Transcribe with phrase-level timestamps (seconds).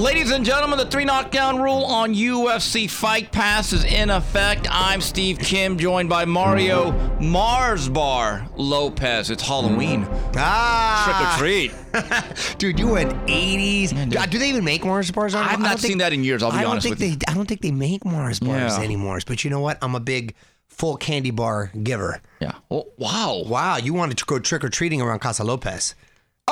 [0.00, 4.66] Ladies and gentlemen, the three knockdown rule on UFC Fight Pass is in effect.
[4.70, 9.28] I'm Steve Kim, joined by Mario Marsbar Lopez.
[9.30, 10.06] It's Halloween.
[10.36, 12.54] Ah, Trick or treat.
[12.58, 14.16] dude, you went 80s.
[14.16, 15.34] Uh, Do they even make Mars bars?
[15.34, 17.16] I've not think- seen that in years, I'll be I don't honest think with you.
[17.16, 18.82] they, I don't think they make Mars bars Yeah.
[18.82, 19.20] anymore.
[19.26, 19.76] But you know what?
[19.82, 20.34] I'm a big
[20.68, 22.22] full candy bar giver.
[22.40, 22.52] Yeah.
[22.70, 23.42] Oh, wow.
[23.46, 25.94] Wow, you wanted to go trick or treating around Casa Lopez.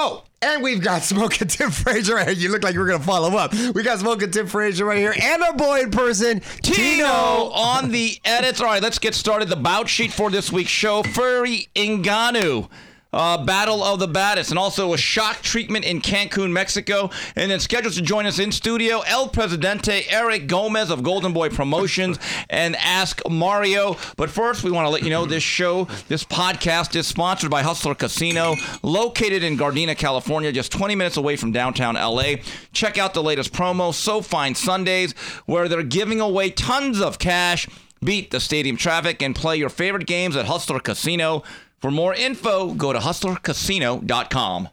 [0.01, 2.37] Oh, and we've got Smoke and Tim Frazier right here.
[2.37, 3.53] You look like you were to follow up.
[3.75, 7.91] We got Smoke and Tim Frazier right here, and our boy in person, Tino on
[7.91, 8.61] the edits.
[8.61, 9.49] All right, let's get started.
[9.49, 12.69] The bout sheet for this week's show: Fury Ngannou.
[13.11, 17.11] Uh, Battle of the Baddest, and also a shock treatment in Cancun, Mexico.
[17.37, 21.49] And then scheduled to join us in studio, El Presidente Eric Gomez of Golden Boy
[21.49, 22.19] Promotions
[22.51, 23.97] and Ask Mario.
[24.19, 27.63] But first, we want to let you know this show, this podcast is sponsored by
[27.63, 32.35] Hustler Casino, located in Gardena, California, just 20 minutes away from downtown LA.
[32.73, 35.13] Check out the latest promo, So Fine Sundays,
[35.47, 37.67] where they're giving away tons of cash.
[38.05, 41.43] Beat the stadium traffic and play your favorite games at Hustler Casino.
[41.81, 44.69] For more info, go to hustlercasino.com.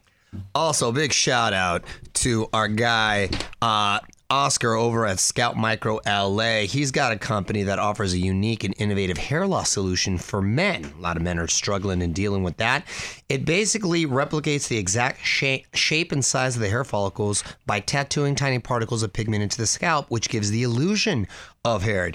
[0.53, 3.29] Also, big shout out to our guy,
[3.61, 6.61] uh, Oscar over at Scalp Micro LA.
[6.61, 10.91] He's got a company that offers a unique and innovative hair loss solution for men.
[10.97, 12.87] A lot of men are struggling and dealing with that.
[13.29, 18.33] It basically replicates the exact shape, shape and size of the hair follicles by tattooing
[18.35, 21.27] tiny particles of pigment into the scalp, which gives the illusion
[21.63, 22.11] of hair.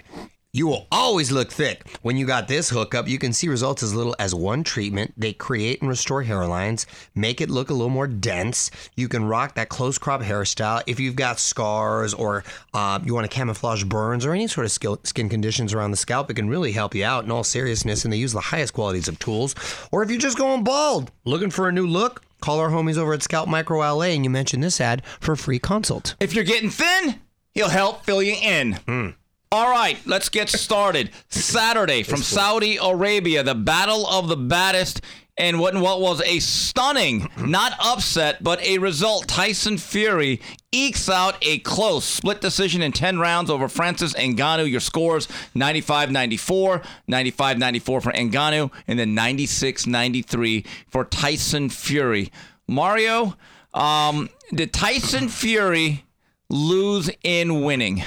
[0.52, 1.86] You will always look thick.
[2.02, 5.14] When you got this hookup, you can see results as little as one treatment.
[5.16, 8.68] They create and restore hairlines, make it look a little more dense.
[8.96, 10.82] You can rock that close crop hairstyle.
[10.88, 12.42] If you've got scars or
[12.74, 15.96] uh, you want to camouflage burns or any sort of skill, skin conditions around the
[15.96, 18.04] scalp, it can really help you out in all seriousness.
[18.04, 19.54] And they use the highest qualities of tools.
[19.92, 23.12] Or if you're just going bald, looking for a new look, call our homies over
[23.12, 26.16] at Scalp Micro LA and you mention this ad for a free consult.
[26.18, 27.20] If you're getting thin,
[27.52, 29.14] he'll help fill you in.
[29.52, 31.10] All right, let's get started.
[31.28, 35.00] Saturday from Saudi Arabia, the Battle of the Baddest,
[35.36, 39.26] and what, what was a stunning, not upset, but a result.
[39.26, 40.40] Tyson Fury
[40.70, 44.70] ekes out a close split decision in 10 rounds over Francis Ngannou.
[44.70, 52.30] Your scores 95 94, 95 94 for Ngannou, and then 96 93 for Tyson Fury.
[52.68, 53.34] Mario,
[53.74, 56.04] um, did Tyson Fury
[56.48, 58.04] lose in winning?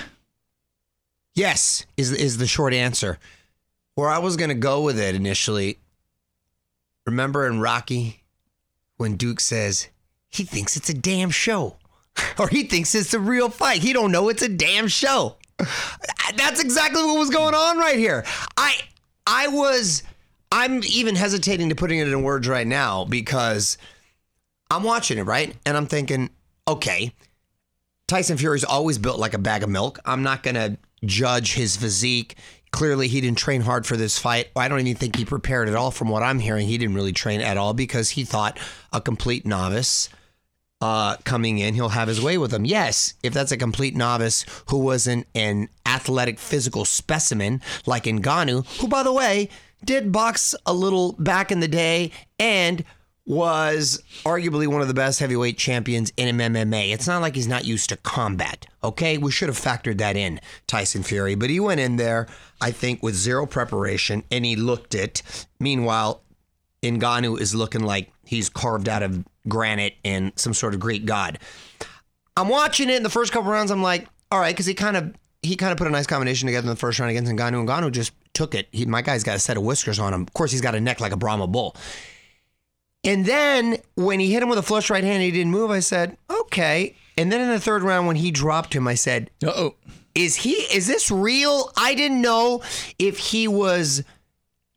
[1.33, 3.17] Yes, is is the short answer.
[3.95, 5.79] Where I was gonna go with it initially.
[7.05, 8.23] Remember in Rocky
[8.97, 9.89] when Duke says
[10.29, 11.77] he thinks it's a damn show,
[12.39, 13.81] or he thinks it's a real fight.
[13.81, 15.37] He don't know it's a damn show.
[16.35, 18.25] That's exactly what was going on right here.
[18.57, 18.75] I
[19.25, 20.03] I was
[20.51, 23.77] I'm even hesitating to putting it in words right now because
[24.69, 26.29] I'm watching it right and I'm thinking,
[26.67, 27.13] okay,
[28.13, 29.97] Tyson Fury's always built like a bag of milk.
[30.05, 32.35] I'm not going to judge his physique.
[32.69, 34.49] Clearly, he didn't train hard for this fight.
[34.55, 35.89] I don't even think he prepared at all.
[35.89, 38.59] From what I'm hearing, he didn't really train at all because he thought
[38.91, 40.09] a complete novice
[40.79, 42.65] uh, coming in, he'll have his way with him.
[42.65, 48.87] Yes, if that's a complete novice who wasn't an athletic physical specimen like Ngannou, who,
[48.87, 49.49] by the way,
[49.83, 52.83] did box a little back in the day and
[53.25, 56.93] was arguably one of the best heavyweight champions in MMA.
[56.93, 59.17] It's not like he's not used to combat, okay?
[59.17, 61.35] We should have factored that in, Tyson Fury.
[61.35, 62.27] But he went in there,
[62.59, 65.21] I think, with zero preparation and he looked it.
[65.59, 66.21] Meanwhile,
[66.81, 71.39] Ngannou is looking like he's carved out of granite and some sort of Greek god.
[72.35, 73.71] I'm watching it in the first couple rounds.
[73.71, 76.47] I'm like, all right, because he kind of he kind of put a nice combination
[76.47, 77.67] together in the first round against Ngannou.
[77.67, 78.67] Ngannou just took it.
[78.71, 80.21] He, my guy's got a set of whiskers on him.
[80.21, 81.75] Of course, he's got a neck like a Brahma bull.
[83.03, 85.71] And then when he hit him with a flush right hand, and he didn't move.
[85.71, 86.95] I said, okay.
[87.17, 89.75] And then in the third round, when he dropped him, I said, Uh oh.
[90.15, 92.61] is he is this real i didn't know
[92.99, 94.03] if he was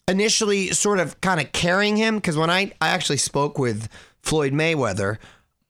[0.08, 3.88] initially sort of kind of carrying him because when i i actually spoke with
[4.22, 5.18] floyd mayweather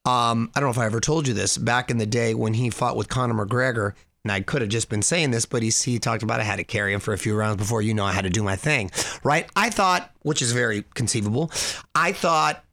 [0.05, 2.55] um i don't know if i ever told you this back in the day when
[2.55, 3.95] he fought with conor mcgregor
[4.27, 6.57] and I could have just been saying this, but he, he talked about I had
[6.57, 8.57] to carry him for a few rounds before you know I had to do my
[8.57, 8.91] thing,
[9.23, 9.49] right?
[9.55, 11.53] I thought, which is very conceivable,
[11.95, 12.65] I thought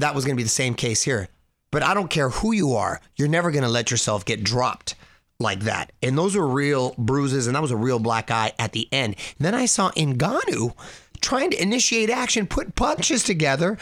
[0.00, 1.28] that was going to be the same case here.
[1.70, 4.96] But I don't care who you are, you're never going to let yourself get dropped
[5.40, 5.92] like that.
[6.02, 9.16] And those were real bruises, and that was a real black eye at the end.
[9.38, 10.74] And then I saw Ngannou
[11.22, 13.78] trying to initiate action, put punches together,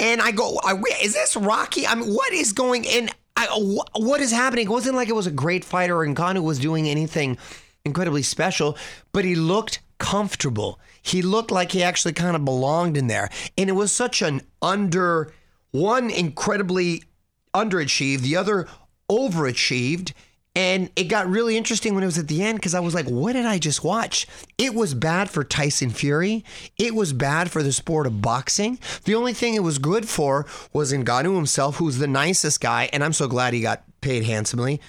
[0.00, 0.58] and I go,
[1.02, 1.86] "Is this Rocky?
[1.86, 3.10] I mean, what is going in?
[3.38, 6.42] I, wh- what is happening?" It wasn't like it was a great fighter, or Ngannou
[6.42, 7.38] was doing anything
[7.84, 8.76] incredibly special,
[9.12, 10.78] but he looked comfortable.
[11.02, 14.42] He looked like he actually kind of belonged in there, and it was such an
[14.60, 15.32] under
[15.70, 17.02] one incredibly
[17.54, 18.66] underachieved, the other
[19.10, 20.12] overachieved.
[20.58, 23.06] And it got really interesting when it was at the end because I was like,
[23.06, 24.26] what did I just watch?
[24.58, 26.44] It was bad for Tyson Fury.
[26.76, 28.80] It was bad for the sport of boxing.
[29.04, 32.90] The only thing it was good for was Ngannou himself, who's the nicest guy.
[32.92, 34.80] And I'm so glad he got paid handsomely.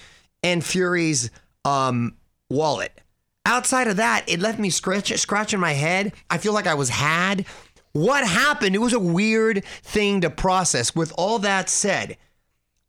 [0.42, 1.30] And Fury's
[1.64, 2.16] um,
[2.50, 3.00] wallet.
[3.46, 6.12] Outside of that, it left me scratch, scratching my head.
[6.28, 7.46] I feel like I was had.
[7.92, 8.74] What happened?
[8.74, 10.96] It was a weird thing to process.
[10.96, 12.16] With all that said,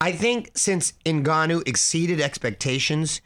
[0.01, 3.21] I think since Ngannou exceeded expectations,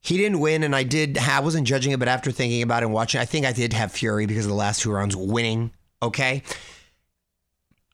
[0.00, 1.16] he didn't win, and I did.
[1.16, 3.72] I wasn't judging it, but after thinking about it and watching, I think I did
[3.72, 5.72] have Fury because of the last two rounds winning.
[6.02, 6.42] Okay,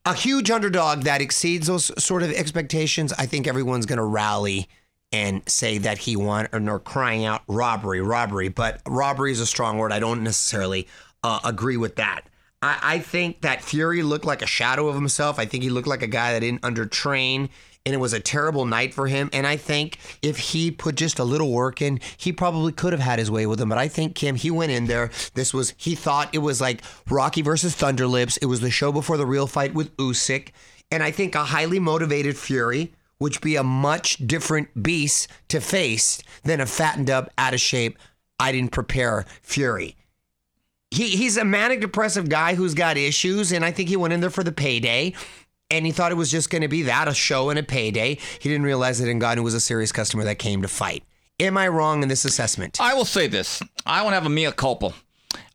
[0.05, 3.13] a huge underdog that exceeds those sort of expectations.
[3.13, 4.67] I think everyone's going to rally
[5.13, 8.49] and say that he won, or, or crying out robbery, robbery.
[8.49, 9.93] But robbery is a strong word.
[9.93, 10.89] I don't necessarily
[11.23, 12.23] uh, agree with that.
[12.61, 15.39] I, I think that Fury looked like a shadow of himself.
[15.39, 17.47] I think he looked like a guy that didn't undertrain
[17.85, 19.29] and it was a terrible night for him.
[19.33, 23.01] And I think if he put just a little work in, he probably could have
[23.01, 23.69] had his way with him.
[23.69, 25.09] But I think Kim, he went in there.
[25.33, 28.37] This was he thought it was like Rocky versus Thunderlips.
[28.41, 30.49] It was the show before the real fight with Usyk,
[30.91, 32.93] and I think a highly motivated Fury.
[33.17, 37.99] Which be a much different beast to face than a fattened up, out of shape,
[38.39, 39.97] I didn't prepare Fury.
[40.89, 44.21] He, he's a manic depressive guy who's got issues, and I think he went in
[44.21, 45.15] there for the payday
[45.69, 48.17] and he thought it was just going to be that a show and a payday.
[48.39, 51.03] He didn't realize that Ngannou was a serious customer that came to fight.
[51.39, 52.81] Am I wrong in this assessment?
[52.81, 53.61] I will say this.
[53.85, 54.93] I won't have a mea culpa.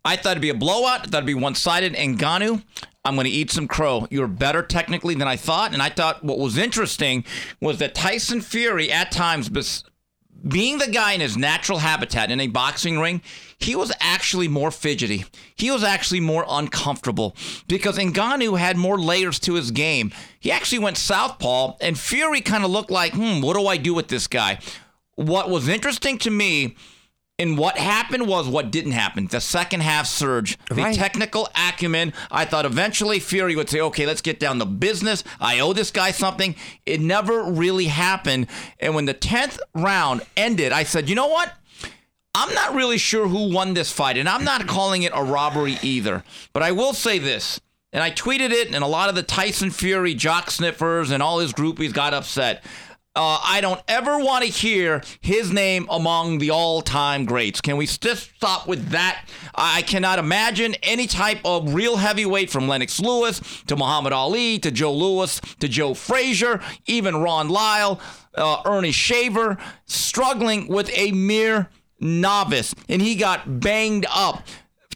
[0.05, 1.01] I thought it'd be a blowout.
[1.01, 1.95] I thought it'd be one sided.
[1.95, 2.63] Ngannou,
[3.05, 4.07] I'm going to eat some crow.
[4.11, 5.73] You're better technically than I thought.
[5.73, 7.25] And I thought what was interesting
[7.61, 9.51] was that Tyson Fury, at times,
[10.47, 13.23] being the guy in his natural habitat in a boxing ring,
[13.59, 15.25] he was actually more fidgety.
[15.57, 17.35] He was actually more uncomfortable
[17.67, 20.13] because Ngannou had more layers to his game.
[20.39, 23.95] He actually went southpaw, and Fury kind of looked like, hmm, what do I do
[23.95, 24.59] with this guy?
[25.15, 26.77] What was interesting to me
[27.39, 29.27] and what happened was what didn't happen.
[29.27, 30.95] The second half surge, the right.
[30.95, 32.13] technical acumen.
[32.31, 35.25] I thought eventually Fury would say, okay, let's get down to business.
[35.41, 36.55] I owe this guy something.
[36.87, 38.47] It never really happened.
[38.79, 41.53] And when the 10th round ended, I said, you know what?
[42.37, 45.79] I'm not really sure who won this fight, and I'm not calling it a robbery
[45.83, 46.25] either.
[46.53, 47.61] But I will say this,
[47.93, 51.39] and I tweeted it, and a lot of the Tyson Fury jock sniffers and all
[51.39, 52.65] his groupies got upset.
[53.17, 57.61] Uh, I don't ever want to hear his name among the all time greats.
[57.61, 59.29] Can we just stop with that?
[59.55, 64.73] I cannot imagine any type of real heavyweight from Lennox Lewis to Muhammad Ali to
[64.73, 68.01] Joe Louis to Joe Frazier, even Ron Lyle,
[68.35, 71.69] uh, Ernie Shaver, struggling with a mere
[72.01, 72.75] novice.
[72.89, 74.43] And he got banged up.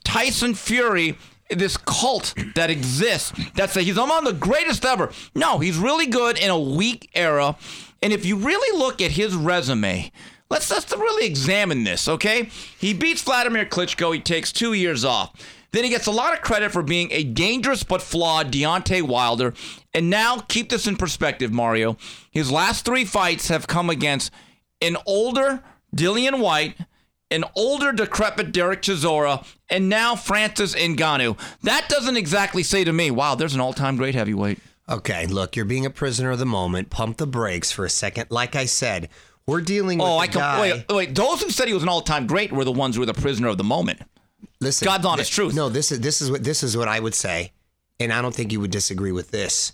[0.03, 1.17] Tyson Fury
[1.51, 5.11] this cult that exists that says he's among the greatest ever.
[5.35, 7.57] No, he's really good in a weak era.
[8.03, 10.13] And if you really look at his resume,
[10.51, 12.49] let's let's really examine this, okay?
[12.79, 14.15] He beats Vladimir Klitschko.
[14.15, 15.33] He takes two years off.
[15.73, 19.53] Then he gets a lot of credit for being a dangerous but flawed Deontay Wilder.
[19.93, 21.99] And now, keep this in perspective, Mario.
[22.31, 24.33] His last three fights have come against
[24.81, 25.63] an older
[25.95, 26.77] Dillian Whyte,
[27.31, 31.39] an older decrepit Derek Chisora, and now Francis Ngannou.
[31.63, 34.61] That doesn't exactly say to me, wow, there's an all-time great heavyweight.
[34.89, 36.89] Okay, look, you're being a prisoner of the moment.
[36.91, 38.27] Pump the brakes for a second.
[38.31, 39.11] Like I said,
[39.47, 40.07] we're dealing with.
[40.09, 40.61] Oh, I can guy.
[40.61, 40.85] wait.
[40.89, 43.15] Wait, those who said he was an all-time great were the ones who were the
[43.15, 44.01] prisoner of the moment.
[44.61, 45.55] Listen, God's honest th- truth.
[45.55, 47.53] No, this is this is what this is what I would say,
[48.01, 49.73] and I don't think you would disagree with this.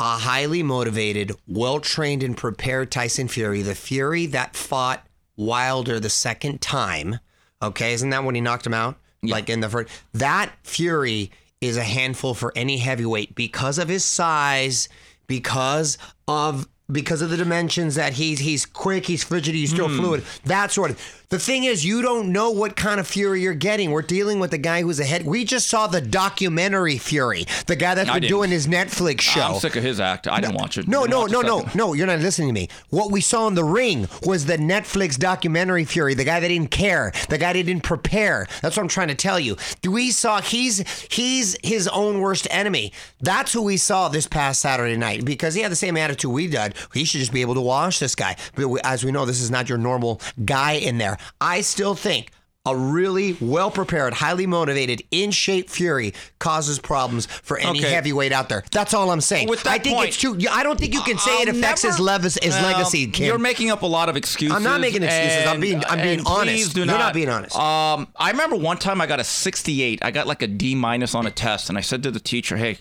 [0.00, 5.04] A highly motivated, well-trained, and prepared Tyson Fury, the Fury that fought
[5.36, 7.18] Wilder the second time.
[7.60, 8.96] Okay, isn't that when he knocked him out?
[9.22, 9.34] Yeah.
[9.34, 14.04] Like in the first, that Fury is a handful for any heavyweight because of his
[14.04, 14.88] size,
[15.26, 19.96] because of because of the dimensions that he's he's quick, he's frigid, he's still mm.
[19.96, 20.24] fluid.
[20.44, 23.90] That sort of the thing is, you don't know what kind of Fury you're getting.
[23.90, 25.26] We're dealing with the guy who's ahead.
[25.26, 29.40] We just saw the documentary Fury, the guy that's been doing his Netflix show.
[29.42, 30.26] I'm sick of his act.
[30.26, 30.88] I didn't watch it.
[30.88, 31.92] No, no, no, no, no.
[31.92, 32.68] You're not listening to me.
[32.88, 36.70] What we saw in the ring was the Netflix documentary Fury, the guy that didn't
[36.70, 38.46] care, the guy that didn't prepare.
[38.62, 39.56] That's what I'm trying to tell you.
[39.86, 42.92] We saw he's he's his own worst enemy.
[43.20, 46.46] That's who we saw this past Saturday night because he had the same attitude we
[46.46, 46.74] did.
[46.94, 48.36] He should just be able to wash this guy.
[48.54, 51.17] But as we know, this is not your normal guy in there.
[51.40, 52.30] I still think
[52.68, 57.90] a really well prepared, highly motivated, in shape Fury causes problems for any okay.
[57.90, 58.62] heavyweight out there.
[58.70, 59.48] That's all I'm saying.
[59.48, 60.36] With that I think point, it's too.
[60.50, 63.06] I don't think you can say I'll it affects never, his, levis, his legacy.
[63.06, 63.26] Kim.
[63.26, 64.54] You're making up a lot of excuses.
[64.54, 65.38] I'm not making excuses.
[65.38, 65.82] And, I'm being.
[65.86, 66.76] I'm being honest.
[66.76, 67.56] You're not, not, being honest.
[67.56, 70.04] Um, I remember one time I got a 68.
[70.04, 72.56] I got like a D minus on a test, and I said to the teacher,
[72.56, 72.78] "Hey,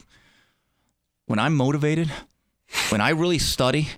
[1.27, 2.12] when I'm motivated,
[2.89, 3.89] when I really study."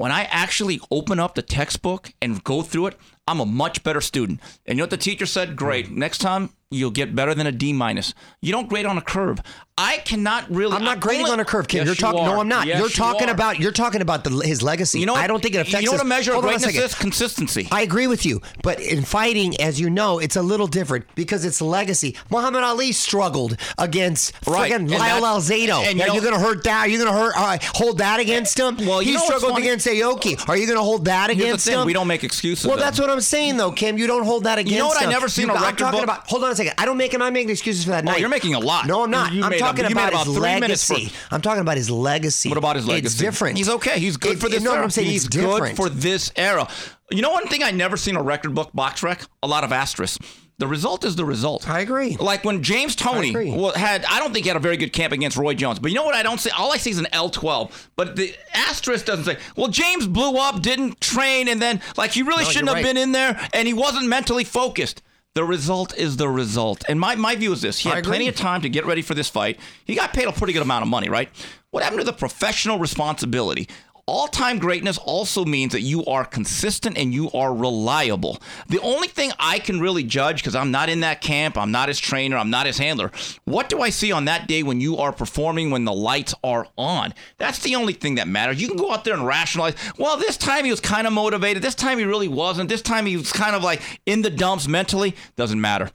[0.00, 2.96] when I actually open up the textbook and go through it,
[3.30, 4.40] I'm a much better student.
[4.66, 5.54] And you know what the teacher said?
[5.54, 5.86] Great.
[5.86, 5.98] Hmm.
[6.00, 8.14] Next time you'll get better than a D minus.
[8.40, 9.40] You don't grade on a curve.
[9.76, 10.76] I cannot really.
[10.76, 11.78] I'm not grading only- on a curve, Kim.
[11.78, 12.24] Yes, you're you talking.
[12.24, 12.38] No.
[12.40, 12.66] I'm not.
[12.66, 13.32] Yes, you're talking are.
[13.32, 13.58] about.
[13.58, 15.00] You're talking about the, his legacy.
[15.00, 15.22] You know what?
[15.22, 15.80] I don't think it affects.
[15.80, 16.94] You know what a measure of Hold on a greatness is?
[16.94, 17.66] Consistency.
[17.72, 21.46] I agree with you, but in fighting, as you know, it's a little different because
[21.46, 22.14] it's legacy.
[22.30, 24.70] Muhammad Ali struggled against Right.
[24.70, 25.82] friggin' Lyle Alzado.
[25.86, 26.86] and you Are you going to hurt that?
[26.86, 28.76] Are you going to hurt uh, hold that against him?
[28.86, 30.46] Well, you he struggled against Aoki.
[30.46, 31.86] Are you going to hold that against him?
[31.86, 32.66] we don't make excuses.
[32.66, 32.84] Well, then.
[32.84, 33.96] that's what I'm saying, though, Kim.
[33.96, 34.74] You don't hold that against.
[34.74, 35.02] You know what?
[35.02, 36.28] I never seen You- a I'm record talking book- about.
[36.28, 36.74] Hold on a second.
[36.78, 37.14] I don't make.
[37.14, 38.12] And I'm making excuses for that oh, night.
[38.12, 38.86] No, you're making a lot.
[38.86, 39.32] No, I'm not.
[39.32, 41.12] You- I'm talking about, about his minutes for- legacy.
[41.30, 42.48] I'm talking about his legacy.
[42.48, 43.06] What about his legacy?
[43.06, 43.58] It's different.
[43.58, 43.98] He's okay.
[43.98, 44.80] He's good It- for this you know era.
[44.80, 45.08] what I'm saying?
[45.08, 46.68] He's good for this era.
[47.10, 49.26] You know one thing I never seen a record book BoxRec?
[49.42, 50.18] A lot of asterisks.
[50.58, 51.68] The result is the result.
[51.70, 52.18] I agree.
[52.20, 55.10] Like when James Toney wa- had, I don't think he had a very good camp
[55.14, 55.78] against Roy Jones.
[55.78, 56.14] But you know what?
[56.14, 56.50] I don't see.
[56.50, 57.72] All I see is an L12.
[57.96, 59.38] But the asterisk doesn't say.
[59.56, 62.84] Well, James blew up, didn't train, and then like he really No, shouldn't have right.
[62.84, 65.00] been in there, and he wasn't mentally focused.
[65.40, 66.84] The result is the result.
[66.86, 69.14] And my, my view is this: he had plenty of time to get ready for
[69.14, 69.58] this fight.
[69.86, 71.30] He got paid a pretty good amount of money, right?
[71.70, 73.66] What happened to the professional responsibility?
[74.10, 78.40] All time greatness also means that you are consistent and you are reliable.
[78.66, 81.86] The only thing I can really judge, because I'm not in that camp, I'm not
[81.86, 83.12] his trainer, I'm not his handler,
[83.44, 86.66] what do I see on that day when you are performing when the lights are
[86.76, 87.14] on?
[87.38, 88.60] That's the only thing that matters.
[88.60, 91.62] You can go out there and rationalize, well, this time he was kind of motivated,
[91.62, 94.66] this time he really wasn't, this time he was kind of like in the dumps
[94.66, 95.14] mentally.
[95.36, 95.88] Doesn't matter.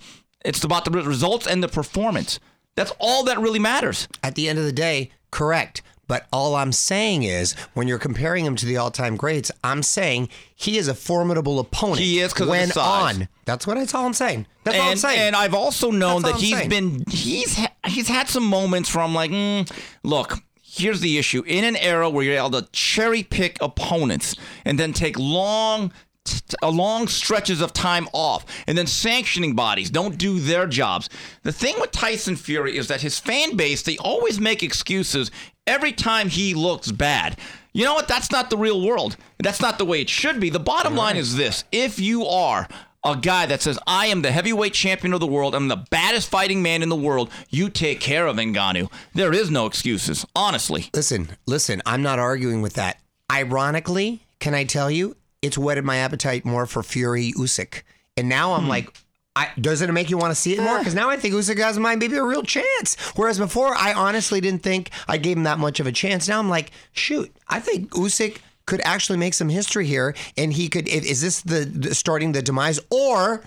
[0.45, 2.39] It's about the results and the performance.
[2.75, 4.07] That's all that really matters.
[4.23, 5.81] At the end of the day, correct.
[6.07, 10.29] But all I'm saying is, when you're comparing him to the all-time greats, I'm saying
[10.55, 11.99] he is a formidable opponent.
[11.99, 13.27] He is 'cause of when on.
[13.45, 13.77] That's what.
[13.77, 14.45] That's all I'm saying.
[14.63, 15.19] That's all I'm saying.
[15.19, 16.69] and I've also known That's that he's saying.
[16.69, 19.69] been he's ha- he's had some moments where I'm like, mm,
[20.03, 21.43] look, here's the issue.
[21.47, 24.35] In an era where you're able to cherry pick opponents
[24.65, 25.91] and then take long
[26.25, 31.09] t- uh, long stretches of time off and then sanctioning bodies don't do their jobs.
[31.43, 35.31] The thing with Tyson Fury is that his fan base, they always make excuses
[35.65, 37.37] every time he looks bad.
[37.73, 38.07] You know what?
[38.07, 39.17] That's not the real world.
[39.39, 40.49] That's not the way it should be.
[40.49, 41.65] The bottom line is this.
[41.71, 42.67] If you are
[43.03, 46.29] a guy that says, I am the heavyweight champion of the world, I'm the baddest
[46.29, 48.91] fighting man in the world, you take care of Ngannou.
[49.13, 50.89] There is no excuses, honestly.
[50.93, 52.97] Listen, listen, I'm not arguing with that.
[53.31, 57.83] Ironically, can I tell you, it's whetted my appetite more for Fury Usyk.
[58.17, 58.69] And now I'm hmm.
[58.69, 58.93] like,
[59.35, 60.75] I, doesn't it make you want to see it more?
[60.75, 60.79] Uh.
[60.79, 62.95] Because now I think Usyk has my maybe a real chance.
[63.15, 66.27] Whereas before, I honestly didn't think I gave him that much of a chance.
[66.27, 70.69] Now I'm like, shoot, I think Usyk could actually make some history here, and he
[70.69, 70.87] could.
[70.87, 73.43] Is this the, the starting the demise, or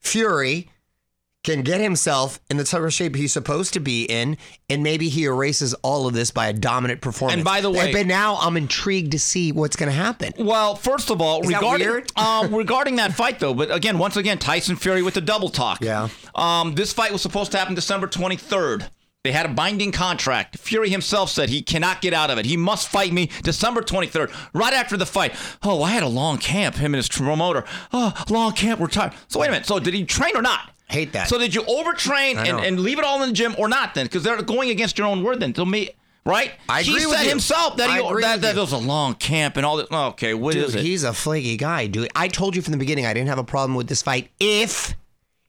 [0.00, 0.68] Fury
[1.54, 4.36] can get himself in the type of shape he's supposed to be in,
[4.68, 7.36] and maybe he erases all of this by a dominant performance.
[7.36, 10.32] And by the way- but now I'm intrigued to see what's going to happen.
[10.38, 12.12] Well, first of all, Is regarding weird?
[12.18, 15.80] um, regarding that fight, though, but again, once again, Tyson Fury with the double talk.
[15.80, 16.08] Yeah.
[16.34, 18.88] Um, this fight was supposed to happen December 23rd.
[19.24, 20.58] They had a binding contract.
[20.58, 22.46] Fury himself said he cannot get out of it.
[22.46, 25.34] He must fight me December 23rd, right after the fight.
[25.62, 27.64] Oh, I had a long camp, him and his promoter.
[27.92, 29.12] Oh, long camp, we're tired.
[29.26, 29.66] So wait a minute.
[29.66, 30.70] So did he train or not?
[30.90, 31.28] Hate that.
[31.28, 34.06] So did you overtrain and, and leave it all in the gym or not then?
[34.06, 35.52] Because they're going against your own word then.
[35.54, 35.90] To me,
[36.24, 36.52] right?
[36.68, 37.28] I he agree with said you.
[37.30, 38.60] himself that, I he, agree that, with that you.
[38.60, 39.88] was a long camp and all that.
[39.90, 40.86] Oh, okay, what is Dude, it?
[40.86, 42.08] he's a flaky guy, dude.
[42.16, 44.94] I told you from the beginning I didn't have a problem with this fight if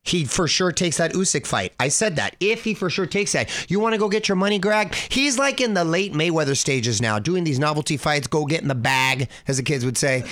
[0.03, 1.73] he for sure takes that Usyk fight.
[1.79, 2.35] I said that.
[2.39, 3.69] If he for sure takes that.
[3.69, 4.93] You want to go get your money, Greg?
[4.93, 8.67] He's like in the late Mayweather stages now, doing these novelty fights, go get in
[8.67, 10.23] the bag, as the kids would say.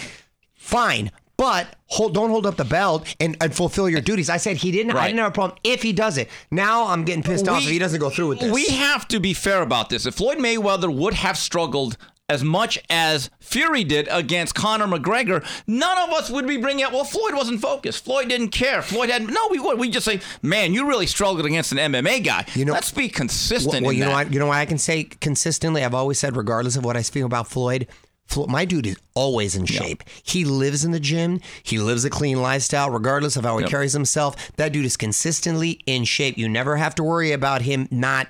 [0.55, 1.11] Fine.
[1.37, 4.29] But hold, don't hold up the belt and, and fulfill your duties.
[4.29, 4.95] I said he didn't.
[4.95, 6.29] I didn't have a problem if he does it.
[6.49, 8.51] Now I'm getting pissed off if he doesn't go through with this.
[8.51, 10.05] We have to be fair about this.
[10.07, 11.95] If Floyd Mayweather would have struggled
[12.29, 16.91] as much as Fury did against Conor McGregor, none of us would be bringing up,
[16.91, 18.03] well, Floyd wasn't focused.
[18.03, 18.81] Floyd didn't care.
[18.81, 19.79] Floyd had, no, we would.
[19.79, 22.45] We just say, man, you really struggled against an MMA guy.
[22.53, 24.27] You know- Let's be consistent Well, you know, that.
[24.27, 25.85] why, you know why I can say consistently.
[25.85, 27.87] I've always said, regardless of what I feel about Floyd,
[28.27, 30.03] Flo- my dude is always in shape.
[30.23, 31.39] He lives in the gym.
[31.63, 34.51] He lives a clean lifestyle, regardless of how he carries himself.
[34.57, 36.37] That dude is consistently in shape.
[36.37, 38.27] You never have to worry about him not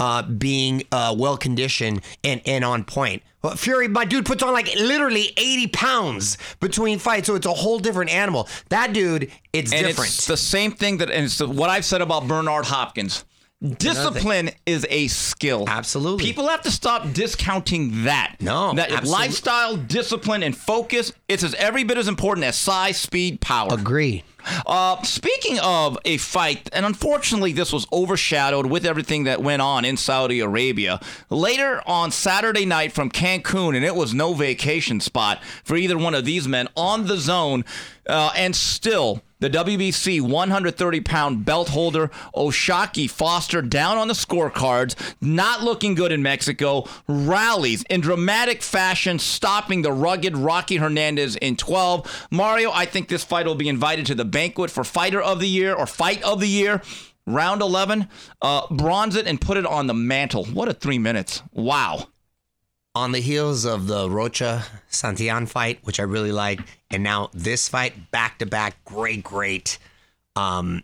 [0.00, 3.22] uh, being uh, well conditioned and, and on point.
[3.42, 7.52] Well, Fury, my dude puts on like literally 80 pounds between fights, so it's a
[7.52, 8.48] whole different animal.
[8.68, 10.10] That dude, it's and different.
[10.10, 13.24] it's the same thing that, and it's the, what I've said about Bernard Hopkins.
[13.60, 15.64] Discipline is a skill.
[15.66, 16.24] Absolutely.
[16.24, 18.36] People have to stop discounting that.
[18.40, 21.12] No, that absolute- lifestyle, discipline, and focus.
[21.28, 23.68] It's as every bit as important as size, speed, power.
[23.72, 24.22] Agree.
[24.64, 29.84] Uh, speaking of a fight, and unfortunately, this was overshadowed with everything that went on
[29.84, 31.00] in Saudi Arabia.
[31.28, 36.14] Later on Saturday night from Cancun, and it was no vacation spot for either one
[36.14, 37.64] of these men on the zone,
[38.08, 39.20] uh, and still.
[39.40, 46.10] The WBC 130 pound belt holder O'Shaquie Foster down on the scorecards, not looking good
[46.10, 52.26] in Mexico, rallies in dramatic fashion, stopping the rugged Rocky Hernandez in 12.
[52.32, 55.48] Mario, I think this fight will be invited to the banquet for Fighter of the
[55.48, 56.82] Year or Fight of the Year.
[57.24, 58.08] Round 11,
[58.42, 60.46] uh, bronze it and put it on the mantle.
[60.46, 61.42] What a three minutes.
[61.52, 62.08] Wow.
[62.96, 66.58] On the heels of the Rocha Santillan fight, which I really like,
[66.90, 69.78] and now this fight, back to back, great, great
[70.36, 70.82] um,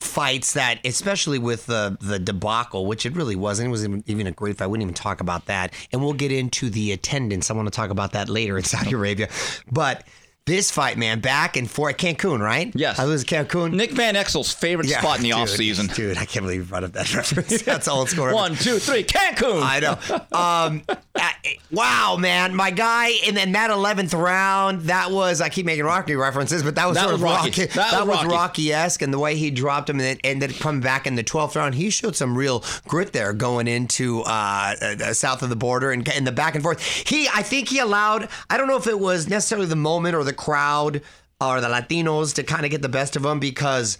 [0.00, 3.68] fights that, especially with the the debacle, which it really wasn't.
[3.68, 4.64] It wasn't even a great fight.
[4.64, 5.72] I wouldn't even talk about that.
[5.92, 7.50] And we'll get into the attendance.
[7.50, 9.28] I want to talk about that later in Saudi Arabia.
[9.70, 10.06] But
[10.46, 12.70] this fight, man, back and forth, Cancun, right?
[12.74, 12.98] Yes.
[13.00, 13.72] I was Cancun.
[13.74, 15.92] Nick Van Exel's favorite Yeah, spot in the dude, offseason.
[15.94, 17.62] Dude, I can't believe you brought up that reference.
[17.62, 18.32] That's old school.
[18.32, 19.60] One, two, three, Cancun.
[19.62, 19.98] I know.
[20.36, 20.82] Um,
[21.16, 21.30] uh,
[21.72, 26.14] wow, man, my guy, and then that eleventh round, that was I keep making Rocky
[26.14, 27.48] references, but that was That sort was of Rocky.
[27.48, 27.66] Rocky.
[27.66, 28.72] That That, was Rocky.
[28.72, 31.22] Esque, and the way he dropped him, and then, and then coming back in the
[31.24, 35.56] twelfth round, he showed some real grit there going into uh, uh, south of the
[35.56, 36.80] border and in the back and forth.
[36.80, 38.28] He, I think he allowed.
[38.48, 41.02] I don't know if it was necessarily the moment or the crowd
[41.40, 43.98] or the Latinos to kind of get the best of him because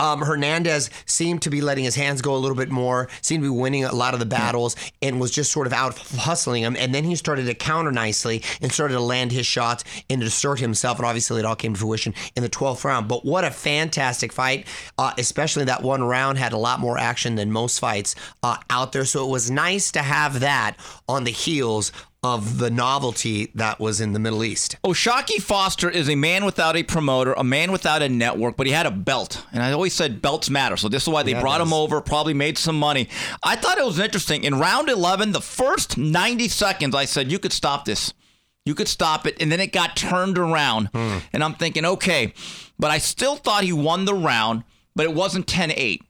[0.00, 3.52] um, Hernandez seemed to be letting his hands go a little bit more, seemed to
[3.52, 6.76] be winning a lot of the battles, and was just sort of out hustling him.
[6.76, 10.26] And then he started to counter nicely and started to land his shots and to
[10.26, 10.98] assert himself.
[10.98, 13.08] And obviously, it all came to fruition in the 12th round.
[13.08, 14.66] But what a fantastic fight,
[14.98, 18.92] uh, especially that one round had a lot more action than most fights uh, out
[18.92, 19.04] there.
[19.04, 20.76] So it was nice to have that
[21.08, 21.92] on the heels
[22.24, 24.76] of the novelty that was in the Middle East.
[24.84, 28.66] Oh, O'Shaquie Foster is a man without a promoter, a man without a network, but
[28.66, 29.44] he had a belt.
[29.52, 30.76] And I always said belts matter.
[30.76, 33.08] So this is why they Yeah, brought him over, probably made some money.
[33.42, 34.44] I thought it was interesting.
[34.44, 38.14] In round 11, the first 90 seconds, I said, you could stop this.
[38.64, 39.42] You could stop it.
[39.42, 40.90] And then it got turned around.
[40.94, 41.18] Hmm.
[41.32, 42.34] And I'm thinking, okay.
[42.78, 44.62] But I still thought he won the round,
[44.94, 46.02] but it wasn't 10 8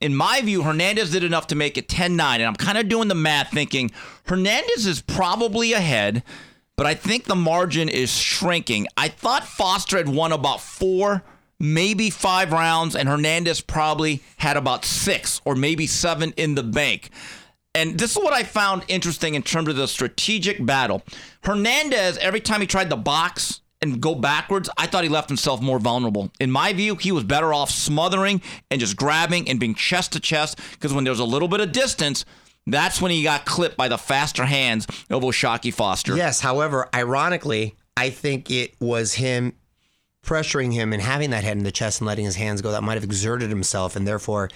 [0.00, 2.40] in my view, Hernandez did enough to make it 10 9.
[2.40, 3.90] And I'm kind of doing the math thinking
[4.24, 6.22] Hernandez is probably ahead,
[6.76, 8.86] but I think the margin is shrinking.
[8.96, 11.22] I thought Foster had won about four,
[11.58, 17.10] maybe five rounds, and Hernandez probably had about six or maybe seven in the bank.
[17.74, 21.02] And this is what I found interesting in terms of the strategic battle.
[21.44, 25.62] Hernandez, every time he tried the box and go backwards, I thought he left himself
[25.62, 26.30] more vulnerable.
[26.38, 30.20] In my view, he was better off smothering and just grabbing and being chest to
[30.20, 32.24] chest because when there's a little bit of distance,
[32.66, 36.16] that's when he got clipped by the faster hands of O'Shaquie Foster.
[36.16, 39.54] Yes, however, ironically, I think it was him
[40.22, 42.82] pressuring him and having that head in the chest and letting his hands go that
[42.82, 44.50] might have exerted himself and therefore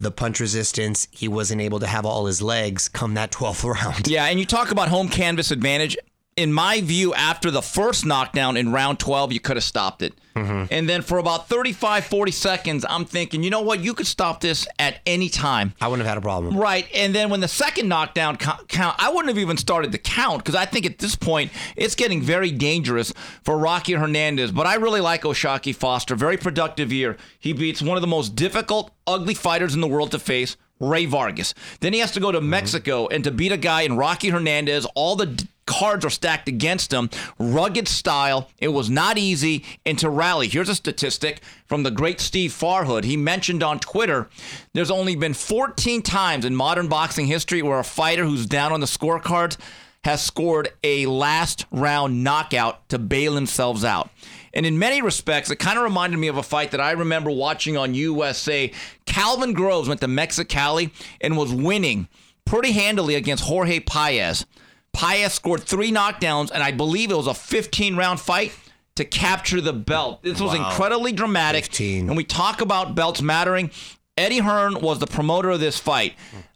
[0.00, 4.08] the punch resistance, he wasn't able to have all his legs come that 12th round.
[4.08, 5.96] Yeah, and you talk about home canvas advantage.
[6.40, 10.14] In my view, after the first knockdown in round 12, you could have stopped it.
[10.34, 10.72] Mm-hmm.
[10.72, 13.80] And then for about 35, 40 seconds, I'm thinking, you know what?
[13.80, 15.74] You could stop this at any time.
[15.82, 16.56] I wouldn't have had a problem.
[16.56, 16.86] Right.
[16.94, 20.54] And then when the second knockdown count, I wouldn't have even started the count because
[20.54, 23.12] I think at this point it's getting very dangerous
[23.44, 24.50] for Rocky Hernandez.
[24.50, 26.14] But I really like O'Shaquie Foster.
[26.16, 27.18] Very productive year.
[27.38, 30.56] He beats one of the most difficult, ugly fighters in the world to face.
[30.80, 31.54] Rey Vargas.
[31.80, 32.50] Then he has to go to mm-hmm.
[32.50, 34.86] Mexico and to beat a guy in Rocky Hernandez.
[34.94, 37.10] All the d- cards are stacked against him.
[37.38, 38.50] Rugged style.
[38.58, 39.64] It was not easy.
[39.86, 40.48] And to rally.
[40.48, 43.04] Here's a statistic from the great Steve Farhood.
[43.04, 44.28] He mentioned on Twitter
[44.72, 48.80] there's only been 14 times in modern boxing history where a fighter who's down on
[48.80, 49.56] the scorecards
[50.04, 54.10] has scored a last round knockout to bail themselves out.
[54.52, 57.30] And in many respects, it kind of reminded me of a fight that I remember
[57.30, 58.72] watching on USA.
[59.06, 62.08] Calvin Groves went to Mexicali and was winning
[62.44, 64.44] pretty handily against Jorge Paez.
[64.92, 68.52] Paez scored three knockdowns, and I believe it was a 15 round fight
[68.96, 70.22] to capture the belt.
[70.22, 71.64] This was incredibly dramatic.
[71.64, 72.08] 15.
[72.08, 73.70] And we talk about belts mattering.
[74.16, 76.14] Eddie Hearn was the promoter of this fight.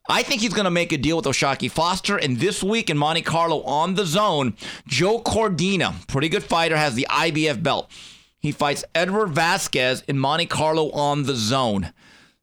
[0.08, 2.16] I think he's going to make a deal with O'Shaquie Foster.
[2.16, 4.54] And this week in Monte Carlo on the zone,
[4.86, 7.90] Joe Cordina, pretty good fighter, has the IBF belt.
[8.38, 11.92] He fights Edward Vasquez in Monte Carlo on the zone.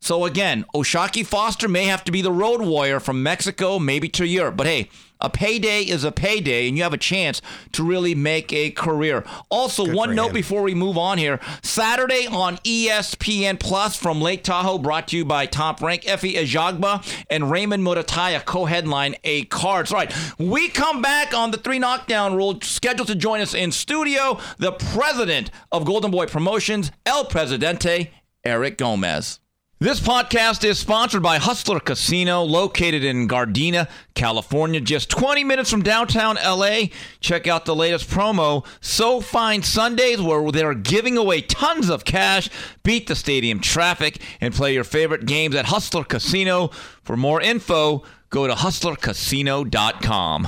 [0.03, 4.25] So again, O'Shaquie Foster may have to be the road warrior from Mexico, maybe to
[4.25, 4.57] Europe.
[4.57, 4.89] But hey,
[5.21, 7.39] a payday is a payday, and you have a chance
[7.73, 9.23] to really make a career.
[9.49, 10.33] Also, Good one note him.
[10.33, 15.23] before we move on here: Saturday on ESPN Plus from Lake Tahoe, brought to you
[15.23, 19.91] by Top Rank, Efe Ajagba and Raymond Muratalla co-headline a cards.
[19.91, 22.59] All right, we come back on the three knockdown rule.
[22.61, 28.09] Scheduled to join us in studio, the president of Golden Boy Promotions, El Presidente,
[28.43, 29.39] Eric Gomez.
[29.81, 35.81] This podcast is sponsored by Hustler Casino, located in Gardena, California, just 20 minutes from
[35.81, 36.89] downtown LA.
[37.19, 42.47] Check out the latest promo, So Fine Sundays, where they're giving away tons of cash.
[42.83, 46.67] Beat the stadium traffic and play your favorite games at Hustler Casino.
[47.01, 50.47] For more info, go to hustlercasino.com.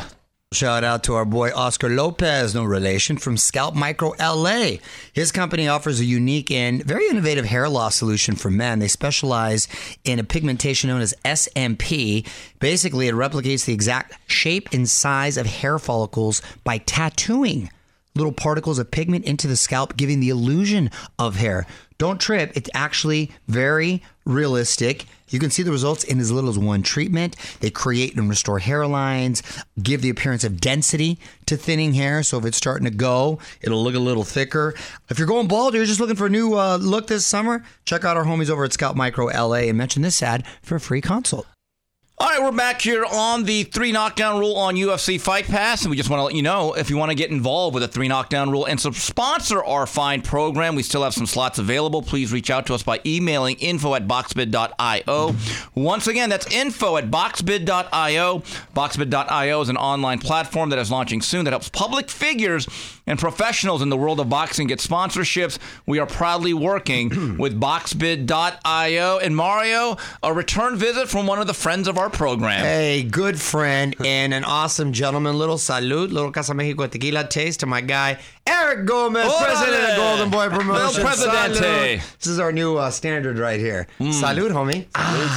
[0.54, 4.74] Shout out to our boy Oscar Lopez, no relation, from Scalp Micro LA.
[5.12, 8.78] His company offers a unique and very innovative hair loss solution for men.
[8.78, 9.68] They specialize
[10.04, 12.28] in a pigmentation known as SMP.
[12.60, 17.72] Basically, it replicates the exact shape and size of hair follicles by tattooing
[18.15, 21.65] little particles of pigment into the scalp, giving the illusion of hair.
[21.97, 25.06] Don't trip, it's actually very realistic.
[25.30, 27.36] You can see the results in as little as one treatment.
[27.60, 29.41] They create and restore hairlines,
[29.82, 32.21] give the appearance of density to thinning hair.
[32.23, 34.76] So if it's starting to go, it'll look a little thicker.
[35.10, 37.63] If you're going bald or you're just looking for a new uh, look this summer,
[37.86, 40.80] check out our homies over at Scalp Micro LA and mention this ad for a
[40.80, 41.47] free consult.
[42.19, 45.89] All right, we're back here on the three knockdown rule on UFC Fight Pass, and
[45.89, 47.88] we just want to let you know if you want to get involved with the
[47.88, 52.04] three knockdown rule and sponsor our fine program, we still have some slots available.
[52.04, 55.36] Please reach out to us by emailing info at boxbid.io.
[55.73, 58.39] Once again, that's info at boxbid.io.
[58.76, 62.67] Boxbid.io is an online platform that is launching soon that helps public figures
[63.08, 65.58] and professionals in the world of boxing get sponsorships.
[65.88, 69.17] We are proudly working with boxbid.io.
[69.17, 72.63] And Mario, a return visit from one of the friends of our program.
[72.63, 75.38] Hey, good friend and an awesome gentleman.
[75.38, 79.46] Little salute, little Casa Mexico tequila taste to my guy, Eric Gomez, Órale.
[79.46, 80.98] president of Golden Boy Promotions.
[80.98, 81.98] El Presidente.
[81.98, 82.18] Salud.
[82.20, 83.88] This is our new uh, standard right here.
[84.12, 84.86] Salute, homie.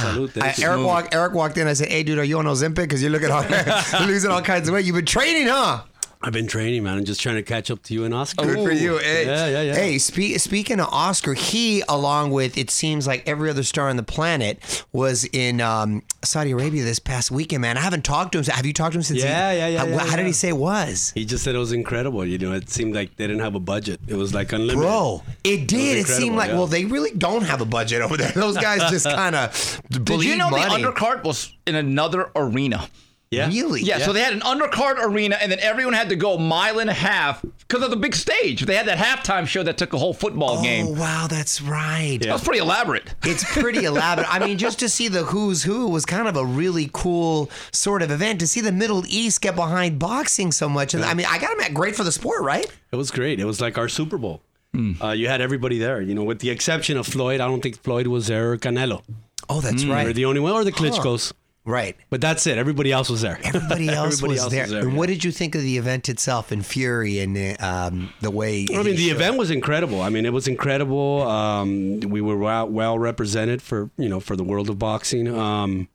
[0.01, 0.65] Salute, I, thank you.
[0.65, 1.67] Eric, walk, Eric walked in.
[1.67, 2.75] I said, hey, dude, are you on Ozempic?
[2.75, 4.85] Because you look at all, losing all kinds of weight.
[4.85, 5.81] You've been training, huh?
[6.21, 6.97] I've been training, man.
[6.97, 8.45] I'm just trying to catch up to you and Oscar.
[8.45, 8.97] Good for you.
[8.97, 9.75] Hey, Yeah, yeah, yeah.
[9.75, 13.97] Hey, spe- speaking of Oscar, he, along with it seems like every other star on
[13.97, 17.61] the planet, was in um, Saudi Arabia this past weekend.
[17.61, 18.45] Man, I haven't talked to him.
[18.45, 19.19] Have you talked to him since?
[19.19, 21.11] Yeah, he, yeah, yeah, How, yeah, how did he say it was?
[21.13, 22.25] He just said it was incredible.
[22.25, 23.99] You know, it seemed like they didn't have a budget.
[24.07, 24.79] It was like unlimited.
[24.79, 25.97] Bro, it did.
[25.99, 26.55] It seemed like yeah.
[26.57, 28.31] well, they really don't have a budget over there.
[28.35, 30.81] Those guys just kind of Did you know money.
[30.81, 32.87] the undercard was in another arena?
[33.29, 33.47] Yeah.
[33.47, 33.81] Really?
[33.81, 36.79] Yeah, so they had an undercard arena, and then everyone had to go a mile
[36.79, 38.61] and a half because of the big stage.
[38.65, 40.85] They had that halftime show that took a whole football game.
[40.85, 40.99] Oh game.
[40.99, 42.17] wow, that's right.
[42.21, 43.13] That was pretty elaborate.
[43.25, 44.33] It's pretty elaborate.
[44.33, 48.01] I mean, just to see the who's who was kind of a really cool sort
[48.01, 48.39] of event.
[48.39, 51.47] To see the Middle East get behind boxing so much, and I mean, I got
[51.47, 52.65] to admit, great for the sport, right?
[52.91, 53.39] It was great.
[53.41, 54.41] It was like our Super Bowl.
[54.73, 54.93] Hmm.
[55.01, 57.41] Uh, you had everybody there, you know, with the exception of Floyd.
[57.41, 59.01] I don't think Floyd was there or Canelo.
[59.49, 60.15] Oh, that's They're right.
[60.15, 61.33] the only one, or the Klitschko's.
[61.67, 61.97] Right.
[62.09, 62.57] But that's it.
[62.57, 63.37] Everybody else was there.
[63.43, 64.61] Everybody else, Everybody was, else there.
[64.63, 64.97] was there, And yeah.
[64.97, 68.65] what did you think of the event itself and Fury and um, the way?
[68.73, 70.01] I mean, the event was incredible.
[70.01, 71.23] I mean, it was incredible.
[71.23, 75.89] Um, we were well, well represented for you know for the world of boxing, um,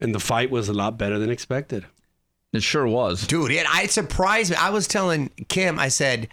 [0.00, 1.84] and the fight was a lot better than expected.
[2.54, 3.26] It sure was.
[3.26, 6.28] dude it, I, it surprised me i was telling kim i said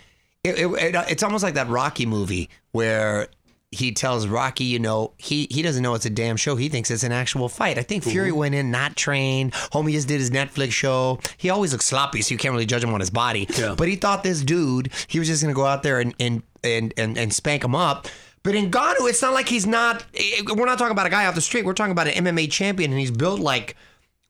[0.45, 3.27] it, it, it, it's almost like that rocky movie where
[3.73, 6.89] he tells rocky you know he, he doesn't know it's a damn show he thinks
[6.91, 10.31] it's an actual fight i think fury went in not trained homie just did his
[10.31, 13.47] netflix show he always looks sloppy so you can't really judge him on his body
[13.57, 13.75] Yeah.
[13.77, 16.93] but he thought this dude he was just gonna go out there and and and,
[16.97, 18.07] and, and spank him up
[18.43, 20.03] but Ngannou, it's not like he's not.
[20.13, 21.63] Eh, eh, we're not talking about a guy off the street.
[21.63, 23.77] We're talking about an MMA champion, and he's built like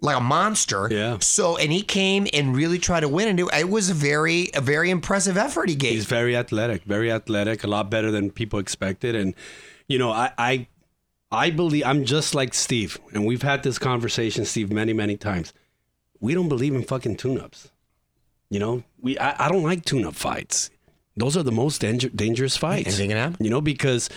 [0.03, 0.89] like a monster.
[0.91, 1.17] Yeah.
[1.21, 4.51] So and he came and really tried to win, and it, it was a very
[4.53, 5.93] a very impressive effort he gave.
[5.93, 9.15] He's very athletic, very athletic, a lot better than people expected.
[9.15, 9.33] And
[9.87, 10.67] you know, I I,
[11.31, 15.53] I believe I'm just like Steve, and we've had this conversation, Steve, many many times.
[16.19, 17.71] We don't believe in fucking tune-ups.
[18.49, 20.69] You know, we I, I don't like tune-up fights.
[21.15, 22.87] Those are the most danger, dangerous fights.
[22.87, 23.43] Anything can happen.
[23.43, 24.09] You know, because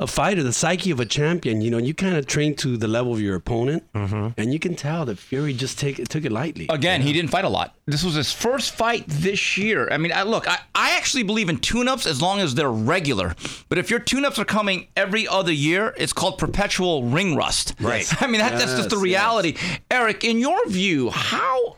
[0.00, 2.88] a fighter, the psyche of a champion, you know, you kind of train to the
[2.88, 4.28] level of your opponent, Mm-hmm.
[4.40, 6.66] and you can tell that Fury just take took it lightly.
[6.68, 7.76] Again, he didn't fight a lot.
[7.86, 9.88] This was his first fight this year.
[9.92, 13.36] I mean, I, look, I, I actually believe in tune-ups as long as they're regular.
[13.68, 17.74] But if your tune-ups are coming every other year, it's called perpetual ring rust.
[17.80, 18.06] Right.
[18.20, 19.56] I mean, that, that's just the Yes, reality.
[19.92, 21.76] Eric, in your view, how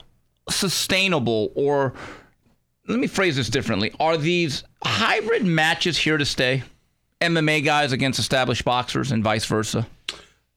[0.48, 1.92] sustainable or
[2.88, 3.92] let me phrase this differently.
[4.00, 6.62] Are these hybrid matches here to stay?
[7.20, 9.87] MMA guys against established boxers and vice versa?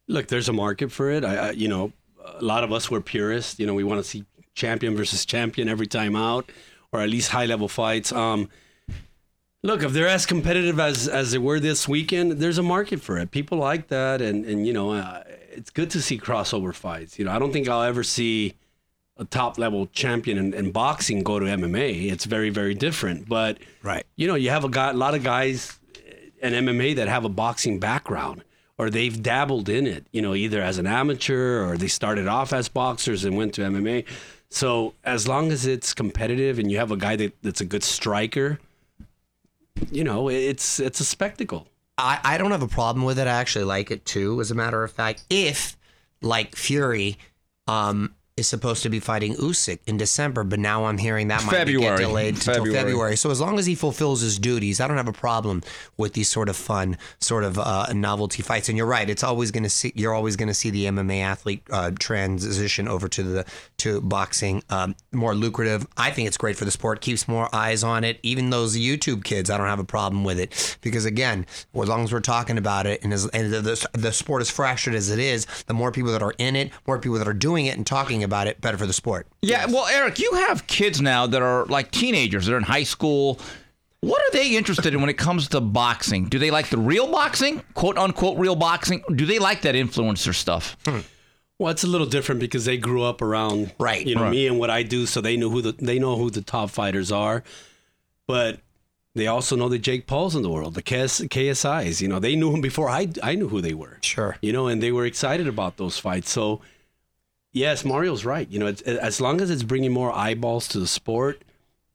[0.07, 1.23] Look, there's a market for it.
[1.23, 1.93] I, I you know,
[2.25, 3.59] a lot of us were purists.
[3.59, 6.51] You know, we want to see champion versus champion every time out,
[6.91, 8.11] or at least high level fights.
[8.11, 8.49] Um,
[9.63, 13.17] look, if they're as competitive as as they were this weekend, there's a market for
[13.17, 13.31] it.
[13.31, 17.17] People like that, and and you know, uh, it's good to see crossover fights.
[17.17, 18.55] You know, I don't think I'll ever see
[19.17, 22.11] a top level champion in, in boxing go to MMA.
[22.11, 23.29] It's very very different.
[23.29, 24.05] But Right.
[24.15, 25.78] you know, you have a guy, a lot of guys
[26.41, 28.43] in MMA that have a boxing background
[28.77, 32.53] or they've dabbled in it, you know, either as an amateur or they started off
[32.53, 34.05] as boxers and went to MMA.
[34.49, 37.83] So as long as it's competitive and you have a guy that, that's a good
[37.83, 38.59] striker,
[39.91, 41.67] you know, it's it's a spectacle.
[41.97, 43.27] I, I don't have a problem with it.
[43.27, 45.23] I actually like it too, as a matter of fact.
[45.29, 45.77] If,
[46.21, 47.17] like Fury,
[47.67, 51.51] um, is supposed to be fighting Usyk in December, but now I'm hearing that might
[51.51, 51.97] be February.
[51.97, 52.73] get delayed until February.
[52.73, 53.15] February.
[53.17, 55.61] So as long as he fulfills his duties, I don't have a problem
[55.97, 58.69] with these sort of fun, sort of uh, novelty fights.
[58.69, 61.21] And you're right; it's always going to see you're always going to see the MMA
[61.21, 63.45] athlete uh, transition over to the
[63.77, 65.87] to boxing, um, more lucrative.
[65.97, 68.19] I think it's great for the sport, keeps more eyes on it.
[68.23, 72.03] Even those YouTube kids, I don't have a problem with it because again, as long
[72.03, 75.09] as we're talking about it and, as, and the, the, the sport is fractured as
[75.09, 77.77] it is, the more people that are in it, more people that are doing it
[77.77, 79.27] and talking about it, better for the sport.
[79.41, 82.45] Yeah, well, Eric, you have kids now that are like teenagers.
[82.45, 83.39] They're in high school.
[84.01, 86.25] What are they interested in when it comes to boxing?
[86.29, 89.03] Do they like the real boxing, quote unquote real boxing?
[89.13, 90.77] Do they like that influencer stuff?
[90.85, 90.99] Hmm.
[91.57, 94.05] Well, it's a little different because they grew up around Right.
[94.07, 94.31] you know Right.
[94.31, 96.69] me and what I do, so they know who the they know who the top
[96.69, 97.43] fighters are,
[98.27, 98.59] but
[99.15, 102.01] they also know the Jake Pauls in the world, the KS, KSI's.
[102.01, 103.97] You know, they knew him before I I knew who they were.
[104.01, 104.37] Sure.
[104.41, 106.29] You know, and they were excited about those fights.
[106.31, 106.61] So,
[107.51, 108.49] yes, Mario's right.
[108.49, 111.43] You know, as long as it's bringing more eyeballs to the sport,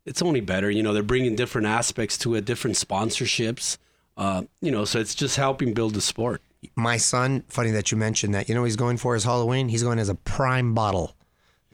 [0.05, 0.71] it's only better.
[0.71, 3.79] You know, they're bringing different aspects to it, different sponsorships.
[4.17, 6.40] Uh, you know, so it's just helping build the sport.
[6.77, 8.49] My son, funny that you mentioned that.
[8.49, 9.69] You know he's going for his Halloween?
[9.69, 11.14] He's going as a prime bottle.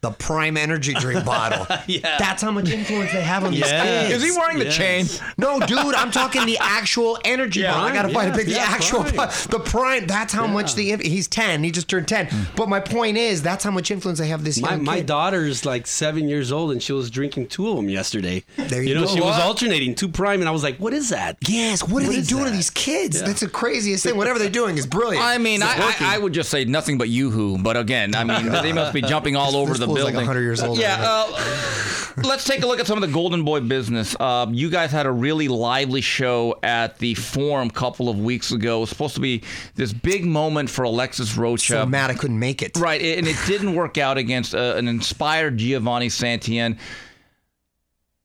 [0.02, 1.66] The prime energy drink bottle.
[1.86, 2.16] Yeah.
[2.18, 3.84] That's how much influence they have on these Yeah.
[4.08, 4.22] kids.
[4.22, 4.76] Is he wearing the Yes.
[4.76, 5.06] chain?
[5.36, 7.86] No, dude, I'm talking the actual energy Yeah, bottle.
[7.88, 8.46] I gotta prime, find yeah, a pic.
[8.54, 9.28] The actual, prime.
[9.50, 10.06] the prime.
[10.06, 11.62] That's how much the he's ten.
[11.62, 12.28] He just turned ten.
[12.56, 15.06] But my point is, that's how much influence they have this My, young my kid.
[15.06, 18.42] daughter's like seven years old and she was drinking two of them yesterday.
[18.56, 19.14] There you you know, go.
[19.14, 22.06] she was alternating two prime, and I was like, "What is that?" Yes, what are
[22.06, 23.18] they is doing to these kids?
[23.20, 23.26] Yeah.
[23.26, 24.16] That's the craziest thing.
[24.16, 25.22] Whatever they're doing is brilliant.
[25.24, 27.58] I mean, I, I, I would just say nothing but yoo-hoo.
[27.58, 30.78] But again, I mean, they must be jumping all over fool's like 100 years old
[30.78, 30.96] Yeah.
[31.00, 34.16] Uh, let's take a look at some of the Golden Boy business.
[34.18, 38.52] Uh, you guys had a really lively show at the Forum a couple of weeks
[38.52, 38.78] ago.
[38.78, 39.42] It was supposed to be
[39.74, 41.62] this big moment for Alexis Rocha.
[41.62, 42.76] so mad I couldn't make it.
[42.76, 46.78] Right, and it didn't work out against uh, an inspired Giovanni Santillan.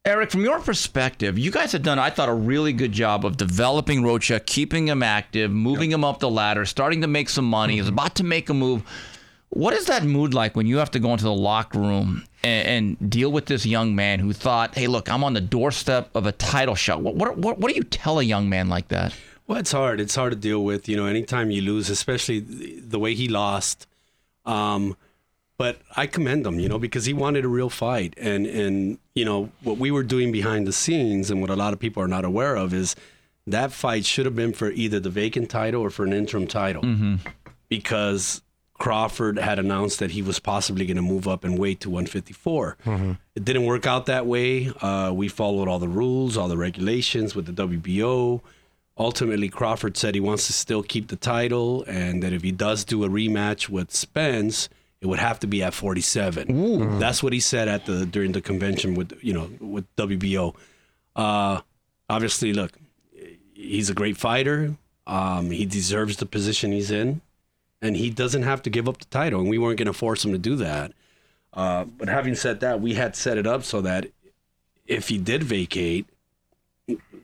[0.08, 3.38] Eric, from your perspective, you guys have done, I thought, a really good job of
[3.38, 7.78] developing Rocha, keeping him active, moving him up the ladder, starting to make some money.
[7.78, 8.84] He's about to make a move.
[9.56, 12.68] What is that mood like when you have to go into the locker room and,
[13.00, 16.26] and deal with this young man who thought, "Hey, look, I'm on the doorstep of
[16.26, 17.02] a title shot"?
[17.02, 19.13] What what what, what do you tell a young man like that?
[19.48, 20.02] Well, it's hard.
[20.02, 20.89] It's hard to deal with.
[20.89, 23.88] You know, anytime you lose, especially the way he lost.
[24.46, 24.98] Um,
[25.58, 29.24] but I commend him, you know, because he wanted a real fight, and and you
[29.24, 32.10] know what we were doing behind the scenes, and what a lot of people are
[32.10, 32.94] not aware of is
[33.48, 36.84] that fight should have been for either the vacant title or for an interim title,
[37.70, 38.41] because
[38.78, 42.78] Crawford had announced that he was possibly going to move up and weight to 154.
[43.36, 44.72] It didn't work out that way.
[44.82, 48.42] Uh, we followed all the rules, all the regulations with the WBO
[48.98, 52.86] ultimately Crawford said he wants to still keep the title and that if he does
[52.86, 54.70] do a rematch with Spence,
[55.02, 57.00] it would have to be at 47.
[57.00, 60.56] That's what he said at the during the convention with you know with WBO.
[61.16, 61.62] Uh,
[62.10, 62.72] obviously, look,
[63.54, 64.76] he's a great fighter.
[65.06, 67.22] Um, he deserves the position he's in,
[67.86, 69.39] and he doesn't have to give up the title.
[69.39, 70.91] And we weren't going to force him to do that.
[71.54, 74.08] Uh, but having said that, we had set it up so that
[74.88, 76.08] if he did vacate,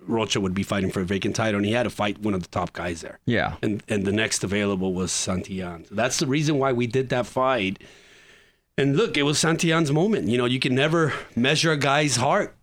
[0.07, 2.41] Rocha would be fighting for a vacant title, and he had to fight one of
[2.41, 3.19] the top guys there.
[3.25, 3.57] Yeah.
[3.61, 5.87] And and the next available was Santillan.
[5.87, 7.81] So that's the reason why we did that fight.
[8.77, 10.27] And look, it was Santillan's moment.
[10.27, 12.55] You know, you can never measure a guy's heart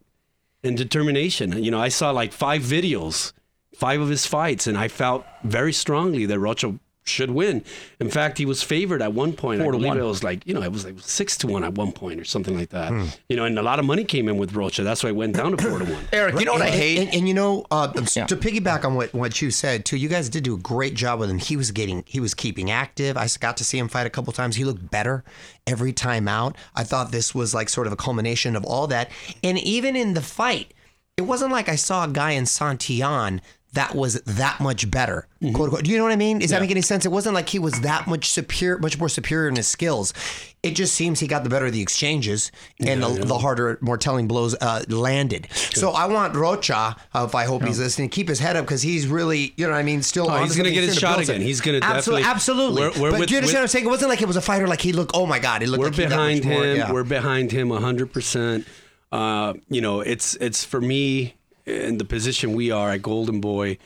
[0.65, 1.63] and determination.
[1.63, 3.33] You know, I saw like five videos,
[3.75, 7.65] five of his fights, and I felt very strongly that Rocha should win.
[8.01, 9.61] In fact, he was favored at one point.
[9.63, 9.99] Four to one.
[9.99, 12.25] it was like, you know, it was like six to one at one point or
[12.25, 12.91] something like that.
[12.91, 13.07] Hmm.
[13.29, 14.83] You know, and a lot of money came in with Rocha.
[14.83, 16.05] That's why it went down to four to one.
[16.13, 16.99] Eric, you know what I And- hate?
[16.99, 18.27] And, and you know, uh, Yeah.
[18.27, 21.19] to piggyback on what, what you said too, you guys did do a great job
[21.21, 21.39] with him.
[21.39, 23.17] He was getting, he was keeping active.
[23.17, 24.57] I got to see him fight a couple times.
[24.57, 25.25] He looked better
[25.67, 26.57] every time out.
[26.75, 29.11] I thought this was like sort of a culmination of all that.
[29.43, 30.75] And even in the fight,
[31.17, 33.41] it wasn't like I saw a guy in Santillan
[33.75, 35.27] that was that much better.
[35.41, 35.85] Quote unquote.
[35.85, 36.39] Do you know what I mean?
[36.39, 37.05] Does that make any sense?
[37.05, 40.15] It wasn't like he was that much superior, much more superior in his skills.
[40.63, 42.51] It just seems he got the better of the exchanges
[42.81, 45.47] and the, the harder, more telling blows uh, landed.
[45.53, 48.83] So I want Rocha, uh, if I hope he's listening, keep his head up because
[48.83, 51.43] he's really, you know what I mean, still Oh, he's gonna get his shot again.
[51.43, 51.45] it.
[51.45, 52.81] He's gonna absolutely, definitely- absolutely.
[52.83, 53.85] We're- we're but with- do you understand with- what I'm saying?
[53.85, 55.13] It wasn't like it was a fighter like he looked.
[55.15, 56.77] Oh my God, it looked we're like he behind more- him.
[56.79, 56.93] yeah.
[56.93, 58.67] We're behind him hundred percent.
[59.13, 61.35] Uh, you know, it's it's for me
[61.69, 63.79] in the position we are at Golden Boy.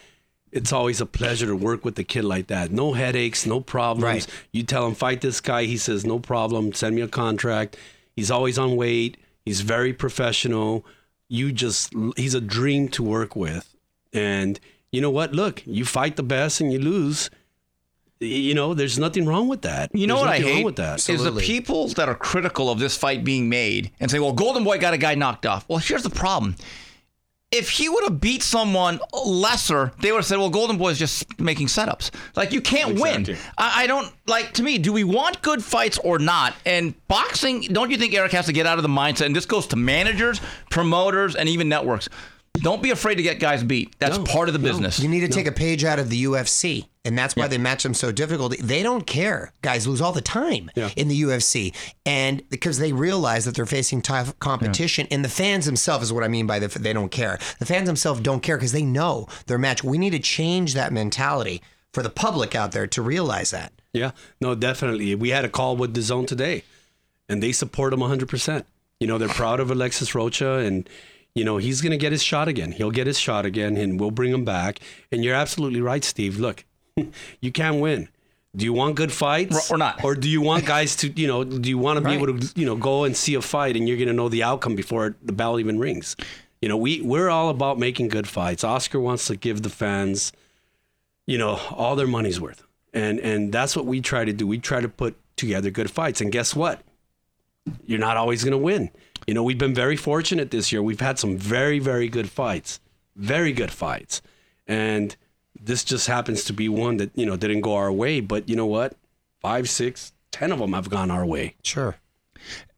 [0.50, 2.70] It's always a pleasure to work with a kid like that.
[2.70, 4.04] No headaches, no problems.
[4.04, 4.26] Right.
[4.52, 6.72] You tell him fight this guy, he says no problem.
[6.74, 7.76] Send me a contract.
[8.14, 9.16] He's always on weight.
[9.44, 10.84] He's very professional.
[11.28, 13.74] You just he's a dream to work with.
[14.12, 15.32] And you know what?
[15.32, 17.30] Look, you fight the best and you lose.
[18.20, 19.90] You know, there's nothing wrong with that.
[19.92, 21.08] You know There's what I hate with that.
[21.08, 24.62] is the people that are critical of this fight being made and say, "Well, Golden
[24.62, 26.54] Boy got a guy knocked off." Well, here's the problem:
[27.52, 30.98] if he would have beat someone lesser, they would have said, "Well, Golden Boy is
[30.98, 33.34] just making setups." Like you can't Exactly.
[33.34, 33.38] win.
[33.58, 34.52] I, I don't like.
[34.54, 36.54] To me, do we want good fights or not?
[36.66, 39.26] And boxing, don't you think Eric has to get out of the mindset?
[39.26, 42.08] And this goes to managers, promoters, and even networks.
[42.54, 43.94] Don't be afraid to get guys beat.
[43.98, 44.64] That's No, part of the no.
[44.68, 44.98] business.
[45.00, 47.82] You need to take a page out of the UFC, and that's why they match
[47.82, 48.56] them so difficult.
[48.58, 49.52] They don't care.
[49.62, 50.90] Guys lose all the time Yeah.
[50.96, 51.72] in the UFC,
[52.06, 56.24] and because they realize that they're facing tough competition, and the fans themselves is what
[56.24, 57.38] I mean by the they don't care.
[57.58, 59.82] The fans themselves don't care because they know their match.
[59.82, 61.60] We need to change that mentality
[61.92, 63.72] for the public out there to realize that.
[63.92, 65.14] Yeah, no, definitely.
[65.14, 66.62] We had a call with DAZN today,
[67.28, 68.64] and they support him 100%.
[69.00, 70.88] You know, they're proud of Alexis Rocha, and,
[71.34, 72.72] you know, he's going to get his shot again.
[72.72, 74.78] He'll get his shot again, and we'll bring him back.
[75.10, 76.38] And you're absolutely right, Steve.
[76.38, 76.64] Look,
[77.40, 78.08] you can't win.
[78.54, 80.04] Do you want good fights Or- not?
[80.04, 82.52] Or do you want guys to, you know, do you want to be able to,
[82.54, 85.16] you know, go and see a fight and you're going to know the outcome before
[85.22, 86.16] the bell even rings?
[86.60, 88.62] You know, we we're all about making good fights.
[88.62, 90.32] Oscar wants to give the fans
[91.26, 92.64] you know, all their money's worth.
[92.92, 94.46] And and that's what we try to do.
[94.46, 96.20] We try to put together good fights.
[96.20, 96.82] And guess what?
[97.86, 98.90] You're not always going to win.
[99.26, 100.82] You know, we've been very fortunate this year.
[100.82, 102.80] We've had some very very good fights.
[103.16, 104.20] Very good fights.
[104.66, 105.16] And
[105.64, 108.56] this just happens to be one that, you know, didn't go our way, but you
[108.56, 108.94] know what?
[109.40, 111.56] Five, six, ten of them have gone our way.
[111.62, 111.96] Sure.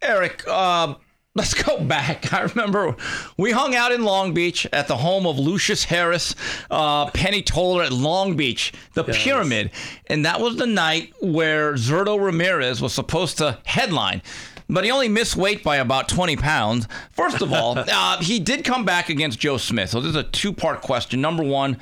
[0.03, 0.95] Eric, uh,
[1.35, 2.33] let's go back.
[2.33, 2.97] I remember
[3.37, 6.35] we hung out in Long Beach at the home of Lucius Harris,
[6.71, 9.71] uh, Penny Toller at Long Beach, the Pyramid.
[10.07, 14.23] And that was the night where Zurdo Ramirez was supposed to headline.
[14.69, 16.89] But he only missed weight by about 20 pounds.
[17.11, 19.91] First of all, uh, he did come back against Joe Smith.
[19.91, 21.21] So this is a two part question.
[21.21, 21.79] Number one,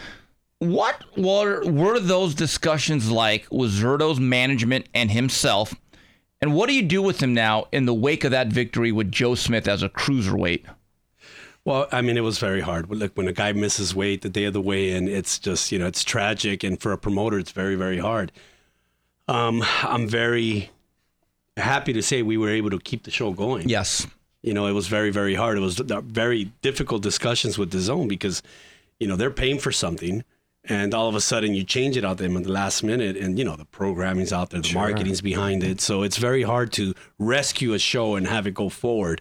[0.62, 5.74] what were, were those discussions like with Zurdo's management and himself?
[6.40, 9.10] And what do you do with him now in the wake of that victory with
[9.10, 10.64] Joe Smith as a cruiserweight?
[11.64, 12.88] Well, I mean, it was very hard.
[12.90, 15.86] Look, when a guy misses weight the day of the weigh-in, it's just you know
[15.86, 18.32] it's tragic, and for a promoter, it's very very hard.
[19.28, 20.70] Um, I'm very
[21.56, 23.68] happy to say we were able to keep the show going.
[23.68, 24.08] Yes.
[24.42, 25.56] You know, it was very very hard.
[25.56, 28.42] It was very difficult discussions with DAZN because
[28.98, 30.24] you know they're paying for something.
[30.68, 33.36] And all of a sudden, you change it out there in the last minute, and
[33.36, 36.94] you know the programming's out there, the marketing's behind it, so it's very hard to
[37.18, 39.20] rescue a show and have it go forward.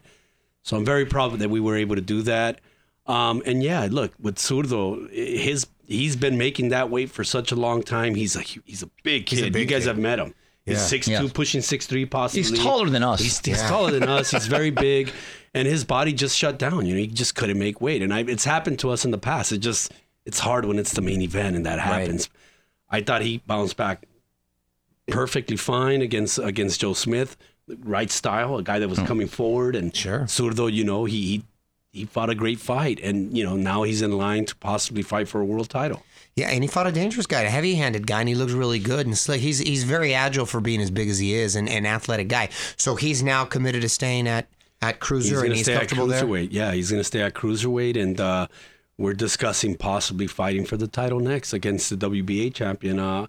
[0.61, 2.61] So I'm very proud that we were able to do that.
[3.07, 7.55] Um, and yeah, look with Zurdo his he's been making that weight for such a
[7.55, 8.13] long time.
[8.13, 9.39] He's a he's a big kid.
[9.47, 9.87] a big you guys kid.
[9.87, 10.35] have met him.
[10.63, 10.81] He's Yeah.
[10.83, 11.27] six two, Yeah.
[11.33, 12.43] pushing six three, possibly.
[12.43, 13.19] He's taller than us.
[13.19, 14.29] He's, he's taller than us.
[14.29, 15.11] He's very big,
[15.55, 16.85] and his body just shut down.
[16.85, 19.17] You know, he just couldn't make weight, and I, it's happened to us in the
[19.17, 19.51] past.
[19.51, 19.91] It just
[20.25, 22.29] it's hard when it's the main event and that happens.
[22.89, 24.05] I thought he bounced back
[25.07, 27.37] perfectly fine against against Joe Smith,
[27.83, 30.21] right style, a guy that was coming forward, and Sure.
[30.21, 31.43] Zurdo, you know, he, he
[31.93, 35.27] he fought a great fight, and you know now he's in line to possibly fight
[35.27, 36.03] for a world title.
[36.37, 39.05] Yeah, and he fought a dangerous guy, a heavy-handed guy, and he looks really good
[39.05, 39.41] and slick.
[39.41, 42.49] He's he's very agile for being as big as he is, and an athletic guy.
[42.77, 44.47] So he's now committed to staying at
[44.81, 46.23] at cruiser, going and he's stay at comfortable there.
[46.23, 46.49] cruiserweight.
[46.51, 48.47] Yeah, he's going to stay at cruiserweight, and uh,
[49.01, 53.27] we're discussing possibly fighting for the title next against the WBA champion, uh,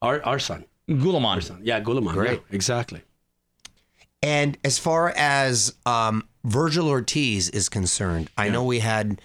[0.00, 0.64] our our son.
[0.88, 1.60] Goulamirian.
[1.62, 2.14] Yeah, Goulamirian.
[2.14, 2.40] Great.
[2.48, 3.02] Yeah, exactly.
[4.22, 9.20] And as far as um, Vergil Ortiz is concerned, I know we had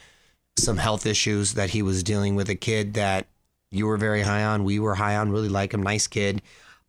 [0.58, 2.49] some health issues that he was dealing with.
[2.49, 3.27] A kid that
[3.71, 6.41] you were very high on, we were high on, really like him, nice kid.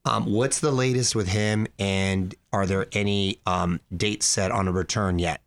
[0.04, 4.72] Um, what's the latest with him, and are there any um, dates set on a
[4.72, 5.40] return yet?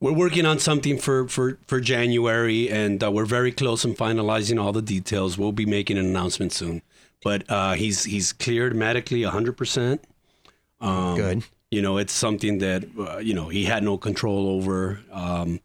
[0.00, 4.58] We're working on something for for for January, and uh, we're very close in finalizing
[4.62, 5.36] all the details.
[5.36, 6.80] We'll be making an announcement soon.
[7.22, 9.56] But uh, he's he's cleared medically 100.
[9.56, 10.02] percent
[10.80, 11.42] Good.
[11.70, 15.00] You know, it's something that uh, you know he had no control over.
[15.12, 15.60] Um,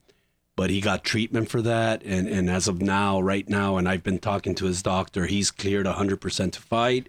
[0.58, 4.04] but he got treatment for that, and and as of now, right now, and I've
[4.04, 7.08] been talking to his doctor, he's cleared 100% to fight.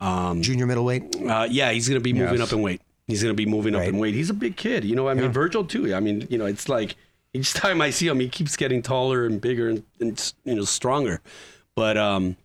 [0.00, 1.16] Junior middleweight.
[1.24, 2.48] Uh, yeah, he's going to be moving Yes.
[2.52, 2.80] up in weight.
[3.08, 4.14] He's going to be moving up in weight.
[4.14, 4.84] He's a big kid.
[4.84, 5.92] You know, I mean, Vergil too.
[5.94, 6.94] I mean, you know, it's like
[7.32, 10.64] each time I see him, he keeps getting taller and bigger and, and you know
[10.64, 11.20] stronger.
[11.74, 12.36] But um,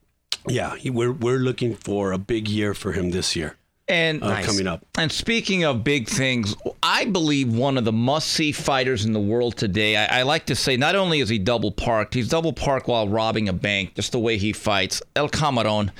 [0.47, 3.55] yeah, he, we're we're looking for a big year for him this year
[3.87, 4.85] And uh, coming up.
[4.97, 9.57] And speaking of big things, I believe one of the must-see fighters in the world
[9.57, 9.97] today.
[9.97, 13.07] I, I like to say, not only is he double parked, he's double parked while
[13.07, 13.95] robbing a bank.
[13.95, 15.91] Just the way he fights, El Camarón,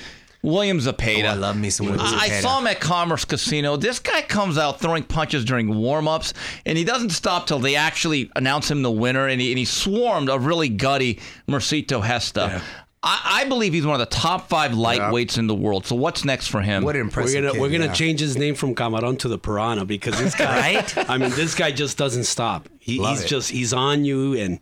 [0.44, 1.24] William Zepeda.
[1.24, 3.78] Oh, I love me some William I, I saw him at Commerce Casino.
[3.78, 6.34] This guy comes out throwing punches during warm-ups,
[6.66, 9.28] and he doesn't stop till they actually announce him the winner.
[9.28, 12.42] And he, and he swarmed a really gutty Mercito Gesta.
[12.42, 12.62] Yeah.
[13.02, 15.86] I, I believe he's one of the top five lightweights in the world.
[15.86, 16.84] So what's next for him?
[16.84, 17.94] What an We're impressive gonna kid, we're gonna yeah.
[17.94, 20.54] change his name from Camaron to the Piranha because this guy.
[20.64, 21.10] Right?
[21.10, 22.70] I mean, this guy just doesn't stop.
[22.80, 23.28] He, he's it.
[23.28, 24.60] just he's on you, and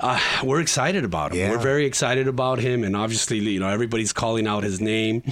[0.00, 1.38] uh, we're excited about him.
[1.38, 1.50] Yeah.
[1.50, 5.22] We're very excited about him, and obviously, you know, everybody's calling out his name.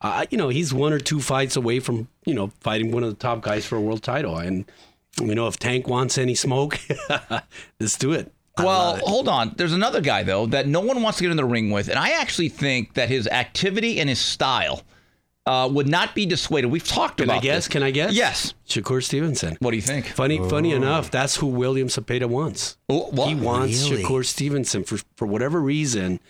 [0.00, 3.10] Uh, you know, he's one or two fights away from you know fighting one of
[3.10, 4.64] the top guys for a world title, and
[5.20, 6.78] you know, if Tank wants any smoke,
[7.80, 8.32] let's do it.
[8.58, 9.54] Well, hold on.
[9.56, 11.98] There's another guy though that no one wants to get in the ring with, and
[11.98, 14.82] I actually think that his activity and his style
[15.46, 16.70] uh, would not be dissuaded.
[16.70, 17.26] We've talked about it.
[17.26, 17.64] Can about I guess?
[17.64, 17.68] this.
[17.68, 18.12] Can I guess?
[18.14, 18.54] Yes.
[18.68, 19.56] Shakur Stevenson.
[19.60, 20.06] What do you think?
[20.06, 22.76] Funny, funny enough, that's who William Zepeda wants.
[22.88, 23.28] Oh, what?
[23.28, 24.04] He wants Really?
[24.04, 26.20] Shakur Stevenson for for whatever reason.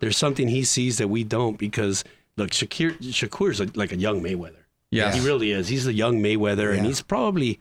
[0.00, 2.04] There's something he sees that we don't because
[2.36, 4.64] look, Shakir Shakur's a, like a young Mayweather.
[4.90, 5.68] Yeah, he really is.
[5.68, 7.58] He's a young Mayweather, and he's probably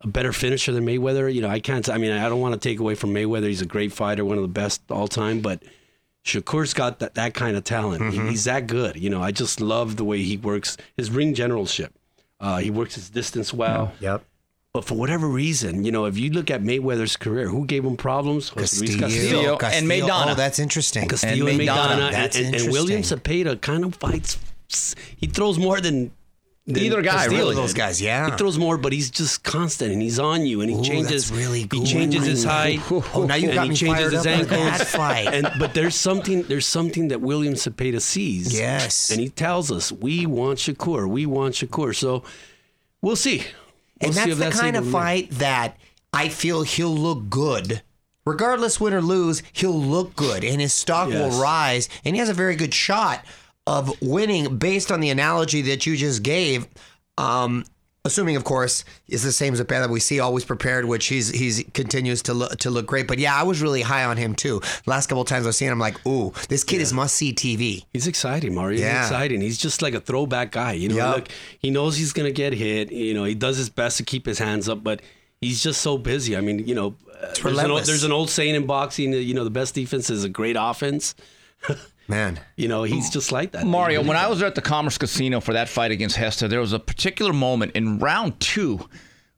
[0.00, 1.32] a better finisher than Mayweather.
[1.32, 1.88] You know, I can't.
[1.88, 3.48] I mean, I don't want to take away from Mayweather.
[3.48, 5.62] He's a great fighter, one of the best all time, but.
[6.24, 8.02] Shakur's got that, that kind of talent.
[8.02, 8.28] Mm-hmm.
[8.28, 8.96] He's that good.
[8.96, 11.92] You know, I just love the way he works his ring generalship.
[12.40, 13.92] Uh, he works his distance well.
[14.00, 14.24] Yep.
[14.74, 17.96] But for whatever reason, you know, if you look at Mayweather's career, who gave him
[17.96, 18.48] problems?
[18.48, 19.58] Jose Luis Castillo.
[19.62, 20.32] and Maidana.
[20.32, 21.08] Oh, that's interesting.
[21.08, 21.76] Castillo And and Maidana.
[21.76, 22.06] Maidana.
[22.06, 23.18] And, That's and, and William interesting.
[23.44, 24.38] Zepeda kind of fights.
[25.16, 26.10] He throws more than, than
[26.68, 27.56] Either guy, really.
[27.56, 28.30] Those guys, yeah.
[28.30, 31.32] He throws more, but he's just constant and he's on you and he Ooh, changes.
[31.32, 32.78] really He changes his height.
[32.90, 34.48] Oh, now you and got he me changes fired his ankles.
[34.78, 35.26] that fight.
[35.34, 38.56] And but there's something there's something that William Zepeda sees.
[38.56, 39.10] Yes.
[39.10, 41.08] And he tells us we want Shakur.
[41.08, 41.96] We want Shakur.
[41.96, 42.22] So
[43.00, 43.38] we'll see.
[43.38, 43.46] We'll
[44.00, 45.76] and see that's if the that's kind of fight that
[46.12, 47.82] I feel he'll look good.
[48.24, 51.18] Regardless win or lose, he'll look good and his stock Yes.
[51.32, 51.88] will rise.
[52.04, 53.24] And he has a very good shot
[53.66, 56.66] of winning based on the analogy that you just gave.
[57.18, 57.64] Um,
[58.04, 61.62] assuming, of course, is the same Zepeda that we see always prepared, which he's he's
[61.72, 63.06] continues to look to look great.
[63.06, 64.60] But yeah, I was really high on him too.
[64.86, 67.84] Last couple times I've seen him, I'm like, ooh, this kid is must see TV.
[67.92, 68.72] He's exciting, Mario.
[68.78, 69.02] He's Yeah.
[69.02, 69.40] exciting.
[69.40, 70.72] He's just like a throwback guy.
[70.72, 71.16] You know, Yup.
[71.16, 71.28] look,
[71.60, 72.90] he knows he's gonna get hit.
[72.90, 75.00] You know, he does his best to keep his hands up, but
[75.40, 76.36] he's just so busy.
[76.36, 76.96] I mean, you know,
[77.40, 79.12] there's, an old, there's an old saying in boxing.
[79.12, 81.14] You know, the best defense is a great offense.
[82.08, 82.40] Man.
[82.56, 83.64] You know, he's just like that.
[83.66, 86.72] Mario, when I was at the Commerce Casino for that fight against Gesta, there was
[86.72, 88.88] a particular moment in round two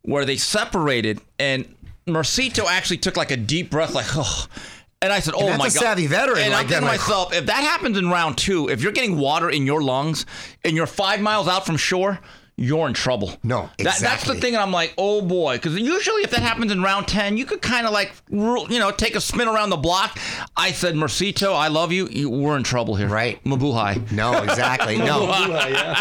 [0.03, 1.73] where they separated, and
[2.07, 4.47] Mercito actually took like a deep breath, like, oh.
[5.03, 6.81] And I said, "Oh that's my a god!" savvy veteran And like I'm thinking that,
[6.81, 9.83] to like- myself, if that happens in round two, if you're getting water in your
[9.83, 10.25] lungs
[10.65, 12.21] and you're five miles out from shore,
[12.57, 13.33] you're in trouble.
[13.43, 16.71] No, That- that's the thing, and I'm like, "Oh boy," because usually if that happens
[16.71, 19.77] in round ten, you could kind of like, you know, take a spin around the
[19.77, 20.19] block.
[20.57, 22.09] I said, "Mercito, I love you.
[22.09, 23.43] you we're in trouble here." Right.
[23.45, 24.13] Mabuhay.
[24.13, 24.99] No, exactly.
[25.05, 25.27] No.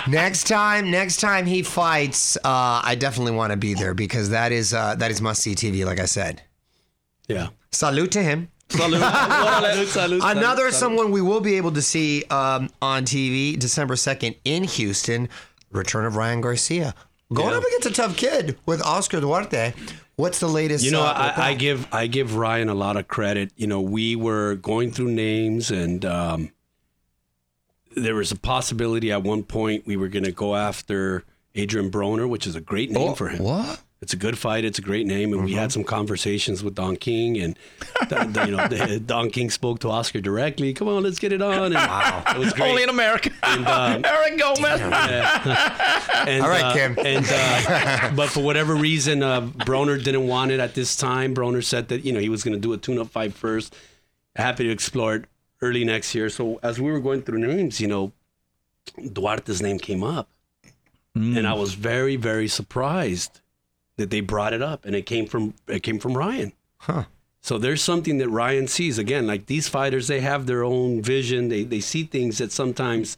[0.07, 4.51] Next time, next time he fights, uh, I definitely want to be there because that
[4.51, 5.85] is uh, that is must see TV.
[5.85, 6.41] Like I said,
[7.27, 7.47] yeah.
[7.71, 8.49] salute to him.
[8.69, 8.99] Salud.
[8.99, 14.35] Salud, salud, Another someone we will be able to see um, on TV December second
[14.45, 15.29] in Houston.
[15.73, 16.93] Return of Ryan Garcia
[17.33, 17.57] going Yeah.
[17.57, 19.73] up against a tough kid with Oscar Duarte.
[20.15, 20.85] What's the latest?
[20.85, 23.51] You know, uh, I, I give I give Ryan a lot of credit.
[23.55, 26.51] You know, we were going through names, and um,
[27.95, 31.23] there was a possibility at one point we were going to go after
[31.57, 33.41] Adrien Broner, which is a great name for him.
[33.41, 33.81] Oh, What?
[34.03, 34.65] It's a good fight.
[34.65, 37.57] It's a great name, and we had some conversations with Don King, and
[38.09, 40.73] the, you know, the, Don King spoke to Oscar directly.
[40.73, 41.73] Come on, let's get it on.
[41.73, 42.69] And It was great.
[42.69, 43.31] Only in America.
[43.43, 44.81] um, Eric Gomez.
[46.25, 46.97] And, All right, uh, Kim.
[47.05, 51.35] And uh, but for whatever reason, uh, Broner didn't want it at this time.
[51.35, 53.75] Broner said that you know he was going to do a tune-up fight first.
[54.35, 55.25] Happy to explore it
[55.61, 56.29] early next year.
[56.29, 58.13] So as we were going through names, you know,
[58.97, 60.29] Duarte's name came up,
[61.13, 63.41] and I was very very surprised
[63.97, 66.53] that they brought it up, and it came from it came from Ryan.
[66.77, 67.05] Huh.
[67.41, 68.97] So there's something that Ryan sees.
[68.97, 71.49] Again, like these fighters, they have their own vision.
[71.49, 73.17] They they see things that sometimes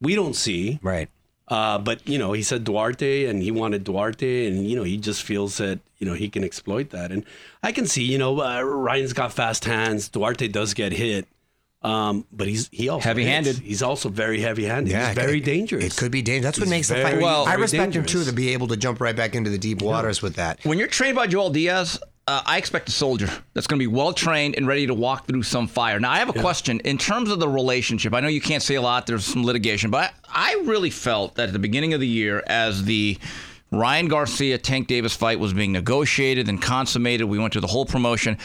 [0.00, 0.78] we don't see.
[0.82, 1.08] right.
[1.48, 4.96] Uh, but you know, he said Duarte, and he wanted Duarte, and you know, he
[4.96, 7.24] just feels that you know he can exploit that, and
[7.60, 10.08] I can see, you know, uh, Ryan's got fast hands.
[10.08, 11.26] Duarte does get hit,
[11.82, 13.56] um, but he's he also Heavy-handed.
[13.56, 13.66] hits.
[13.66, 14.90] He's also very heavy-handed.
[14.90, 15.84] Yeah, he's very could- dangerous.
[15.84, 16.44] It could be dangerous.
[16.44, 17.22] That's what He's makes the very, fight.
[17.22, 19.58] Well- I very respect him too to be able to jump right back into the
[19.58, 20.60] deep waters with that.
[20.64, 23.86] When you're trained by Joel Diaz, uh, I expect a soldier that's going to be
[23.92, 25.98] well trained and ready to walk through some fire.
[25.98, 28.14] Now, I have a question in terms of the relationship.
[28.14, 29.06] I know you can't say a lot.
[29.06, 32.42] There's some litigation, but I, I really felt that at the beginning of the year,
[32.46, 33.18] as the
[33.72, 37.86] Ryan Garcia Tank Davis fight was being negotiated and consummated, we went through the whole
[37.86, 38.36] promotion.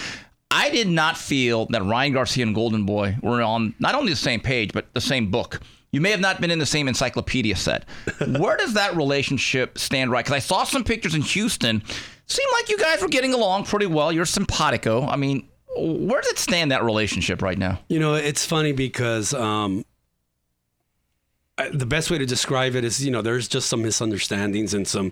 [0.58, 4.18] I did not feel that Ryan Garcia and Golden Boy were on not only the
[4.18, 5.60] same page, but the same book.
[5.92, 7.84] You may have not been in the same encyclopedia set.
[8.28, 10.24] Where does that relationship stand right?
[10.24, 11.84] Because I saw some pictures in Houston.
[12.28, 14.12] Seemed like you guys were getting along pretty well.
[14.14, 15.06] You're simpatico.
[15.06, 15.48] I mean,
[15.78, 17.80] where does it stand that relationship right now?
[17.90, 19.84] You know, it's funny because um,
[21.58, 24.88] I- the best way to describe it is, you know, there's just some misunderstandings and
[24.88, 25.12] some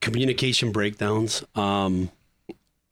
[0.00, 1.42] communication breakdowns.
[1.54, 2.10] Um,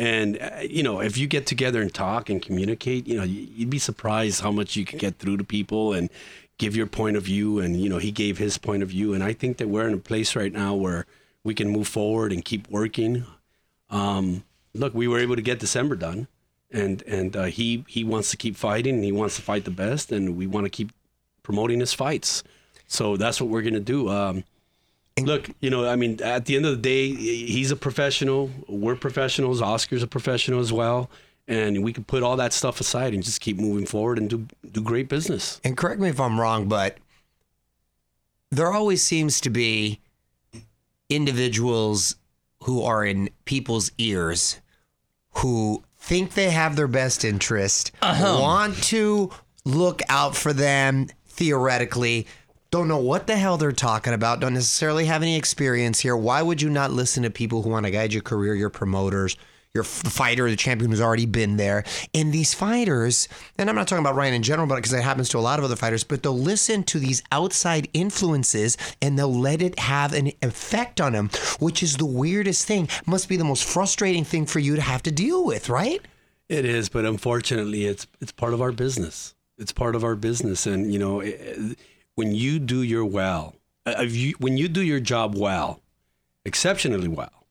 [0.01, 3.69] and uh, you know, if you get together and talk and communicate, you know, you'd
[3.69, 6.09] be surprised how much you can get through to people and
[6.57, 7.59] give your point of view.
[7.59, 9.93] And you know, he gave his point of view, and I think that we're in
[9.93, 11.05] a place right now where
[11.45, 13.27] we can move forward and keep working.
[13.91, 16.29] Um, look, we were able to get December done,
[16.71, 19.71] and and uh, he he wants to keep fighting, and he wants to fight the
[19.71, 20.93] best, and we want to keep
[21.43, 22.43] promoting his fights.
[22.87, 24.09] So that's what we're gonna do.
[24.09, 24.45] Um,
[25.27, 28.51] look, you know, I mean, at the end of the day, he's a professional.
[28.69, 29.63] We're professionals.
[29.63, 31.11] Oscar's a professional as well,
[31.49, 34.47] and we can put all that stuff aside and just keep moving forward and do
[34.71, 35.61] do great business.
[35.65, 36.99] And correct me if I'm wrong, but
[38.51, 40.01] there always seems to be
[41.09, 42.17] individuals
[42.65, 44.61] who are in people's ears
[45.37, 48.39] who think they have their best interest, uh-huh.
[48.41, 49.31] want to
[49.65, 52.27] look out for them theoretically,
[52.71, 56.17] don't know what the hell they're talking about, don't necessarily have any experience here.
[56.17, 59.37] Why would you not listen to people who want to guide your career, your promoters?
[59.73, 61.85] Your fighter, the champion who's already been there.
[62.13, 65.29] And these fighters, and I'm not talking about Ryan in general, but because it happens
[65.29, 69.33] to a lot of other fighters, but they'll listen to these outside influences and they'll
[69.33, 72.89] let it have an effect on them, which is the weirdest thing.
[73.07, 76.05] Must be the most frustrating thing for you to have to deal with, right?
[76.49, 79.37] It is, but unfortunately, it's it's part of our business.
[79.57, 81.75] It's part of our business, and you know, eh,
[82.15, 83.55] when you do your well,
[83.87, 85.81] uh, if you, when you do your job well,
[86.45, 87.47] exceptionally well,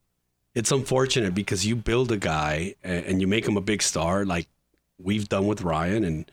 [0.56, 4.26] it's unfortunate because you build a guy and, and you make him a big star,
[4.26, 4.48] like
[4.98, 6.32] we've done with Ryan and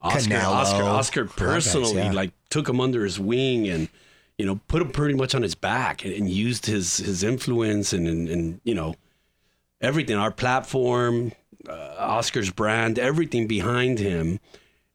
[0.00, 0.30] Oscar.
[0.30, 2.12] Canelo, Oscar, Oscar personally, yeah.
[2.12, 3.88] like took him under his wing and
[4.36, 7.92] you know put him pretty much on his back and, and used his his influence
[7.92, 8.94] and, and and you know
[9.82, 11.32] everything, our platform,
[11.68, 14.40] uh, Oscar's brand, everything behind him.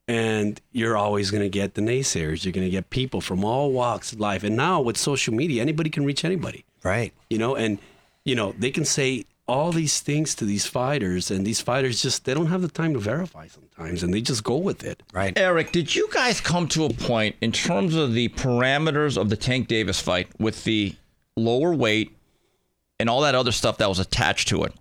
[0.07, 2.45] And you're always going to get the naysayers.
[2.45, 4.43] You're going to get people from all walks of life.
[4.43, 7.11] And now with social media, anybody can reach anybody, Right.
[7.29, 7.77] you know, and,
[8.23, 12.25] you know, they can say all these things to these fighters, and these fighters just,
[12.25, 15.01] they don't have the time to verify sometimes, and they just go with it.
[15.13, 15.37] Right.
[15.37, 19.37] Eric, did you guys come to a point in terms of the parameters of the
[19.37, 20.95] Tank Davis fight with the
[21.37, 22.13] lower weight
[22.99, 24.73] and all that other stuff that was attached to it?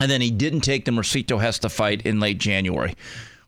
[0.00, 2.94] And then he didn't take the Mercito Gesta fight in late January.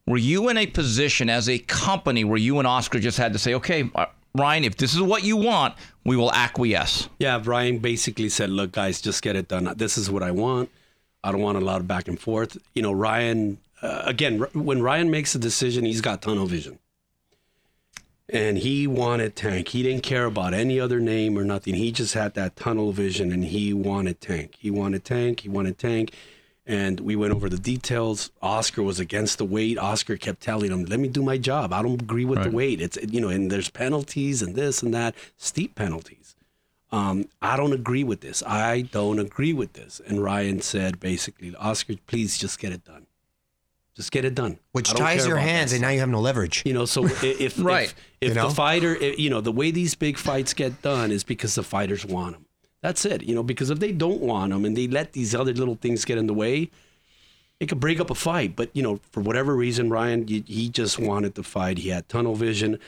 [0.07, 3.41] Were you in a position as a company where you and Oscar just had to
[3.41, 7.09] say, okay, uh, Ryan, if this is what you want, we will acquiesce?
[7.19, 9.73] Yeah, Ryan basically said, "Look, guys, just get it done.
[9.77, 10.71] This is what I want.
[11.25, 13.59] I don't want a lot of back and forth." You know, Ryan.
[13.83, 16.79] Uh, again, when Ryan makes a decision, he's got tunnel vision,
[18.29, 19.69] and he wanted Tank.
[19.69, 21.75] He didn't care about any other name or nothing.
[21.75, 24.57] He just had that tunnel vision, and he wanted Tank.
[24.59, 25.41] He wanted Tank.
[25.41, 26.13] He wanted Tank.
[26.69, 28.31] And we went over the details.
[28.43, 29.79] Oscar was against the weight.
[29.79, 31.73] Oscar kept telling him, "Let me do my job.
[31.73, 32.81] I don't agree with the weight.
[32.81, 36.35] It's you know, and there's penalties and this and that, steep penalties."
[36.93, 38.43] um, I don't agree with this.
[38.47, 40.01] I don't agree with this.
[40.07, 43.07] And Ryan said basically, Oscar, please just get it done.
[43.97, 44.59] Just get it done.
[44.73, 46.63] Which ties your hands, that and now you have no leverage.
[46.65, 47.89] you know, so if Right.
[47.89, 48.49] if, if You know?
[48.49, 51.63] the fighter, i- you know, the way these big fights get done is because the
[51.65, 52.46] fighters want them.
[52.87, 53.25] That's it.
[53.25, 56.05] You know, because if they don't want them and they let these other little things
[56.05, 56.71] get in the way,
[57.59, 58.55] it could break up a fight.
[58.55, 61.79] But you know, for whatever reason, Ryan, he, he just wanted to fight.
[61.79, 62.79] He had tunnel vision.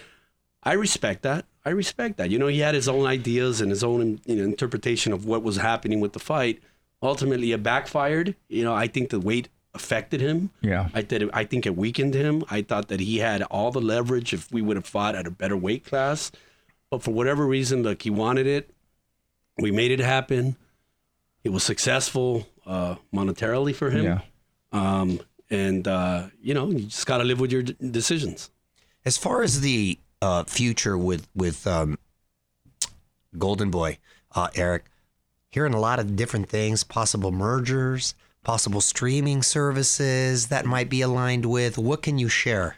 [0.62, 1.46] I respect that.
[1.64, 2.30] I respect that.
[2.30, 5.42] You know, he had his own ideas and his own you know, interpretation of what
[5.42, 6.62] was happening with the fight.
[7.02, 8.36] Ultimately, it backfired.
[8.48, 10.50] You know, I think the weight affected him.
[10.60, 10.90] Yeah.
[10.94, 11.28] I did.
[11.32, 12.44] I think it weakened him.
[12.48, 15.32] I thought that he had all the leverage if we would have fought at a
[15.32, 16.30] better weight class.
[16.88, 18.70] But for whatever reason, look, he wanted it.
[19.58, 20.56] We made it happen.
[21.44, 24.04] It was successful uh, monetarily for him.
[24.04, 24.20] Yeah.
[24.72, 28.50] Um, and uh, you know, you just got to live with your d- decisions.
[29.04, 31.98] As far as the uh, future with with um,
[33.36, 33.98] Golden Boy,
[34.32, 34.84] uh, Eric.
[35.50, 41.46] Hearing a lot of different things, possible mergers, possible streaming services that might be aligned
[41.46, 41.78] with.
[41.78, 42.76] What can you share?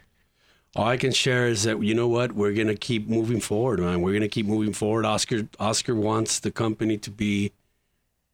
[0.76, 4.02] All I can share is that you know what we're gonna keep moving forward, man.
[4.02, 5.04] We're gonna keep moving forward.
[5.04, 7.52] Oscar Oscar wants the company to be,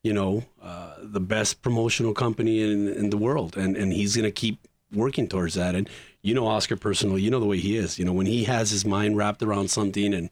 [0.03, 4.31] you know, uh, the best promotional company in in the world, and and he's gonna
[4.31, 4.59] keep
[4.93, 5.75] working towards that.
[5.75, 5.89] And
[6.21, 7.99] you know Oscar personally, you know the way he is.
[7.99, 10.29] You know when he has his mind wrapped around something, and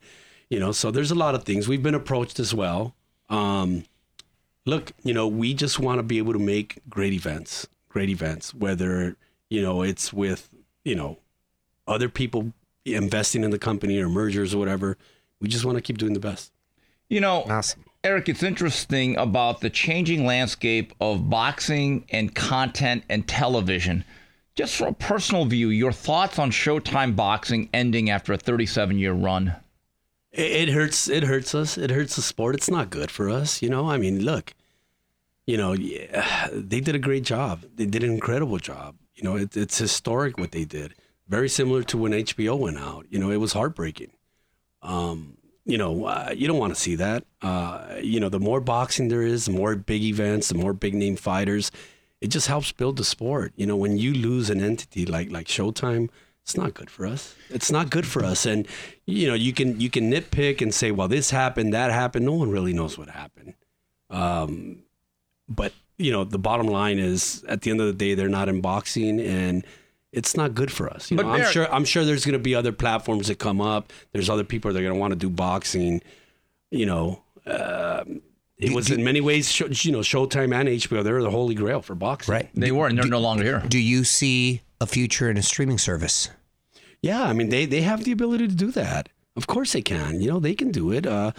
[0.51, 2.95] you know, so there's a lot of things we've been approached as well.
[3.31, 3.85] Um,
[4.67, 8.55] look, you know, we just want to be able to make great events, great events,
[8.55, 9.17] whether
[9.49, 10.51] you know it's with
[10.85, 11.19] you know
[11.87, 12.53] other people
[12.85, 14.97] investing in the company or mergers or whatever.
[15.41, 16.53] We just want to keep doing the best.
[17.09, 17.85] You know, Awesome.
[18.03, 24.05] Eric, it's interesting about the changing landscape of boxing and content and television.
[24.57, 29.13] Just from a personal view, your thoughts on Showtime boxing ending after a 37 year
[29.13, 29.57] run?
[30.33, 31.09] It, it hurts.
[31.09, 31.79] It hurts us.
[31.79, 32.55] It hurts the sport.
[32.55, 33.63] It's not good for us.
[33.63, 33.89] You know.
[33.89, 34.53] I mean, look.
[35.47, 37.65] You know, yeah, they did a great job.
[37.75, 38.97] They did an incredible job.
[39.15, 40.95] You know, it, it's historic what they did.
[41.29, 43.07] Very similar to when HBO went out.
[43.09, 44.11] You know, it was heartbreaking.
[44.83, 47.25] Um, you know, uh, you don't want to see that.
[47.41, 50.95] Uh, you know, the more boxing there is, the more big events, the more big
[50.95, 51.71] name fighters,
[52.21, 53.53] it just helps build the sport.
[53.57, 56.11] You know, when you lose an entity like like Showtime,
[56.43, 57.35] it's not good for us.
[57.49, 58.45] It's not good for us.
[58.45, 58.69] And
[59.07, 62.27] you know, you can you can nitpick and say, well, this happened, that happened.
[62.27, 63.55] No one really knows what happened.
[64.11, 64.83] Um,
[65.49, 68.49] but you know, the bottom line is, at the end of the day, they're not
[68.49, 69.65] in boxing, and
[70.15, 71.11] it's not good for us.
[71.11, 73.61] You But know, I'm sure I'm sure there's going to be other platforms that come
[73.61, 73.93] up.
[74.13, 76.03] There's other people that are going to want to do boxing.
[76.71, 78.23] You know, um
[78.57, 81.03] it was in many ways, show, you know, Showtime and HBO.
[81.03, 82.33] They're the holy grail for boxing.
[82.33, 82.49] Right.
[82.55, 83.63] They were, and they're no longer here.
[83.67, 86.31] Do you see a future in a streaming service?
[87.03, 89.09] Yeah, I mean they they have the ability to do that.
[89.37, 90.21] Of course they can.
[90.21, 91.07] You know, they can do it.
[91.07, 91.33] Uh,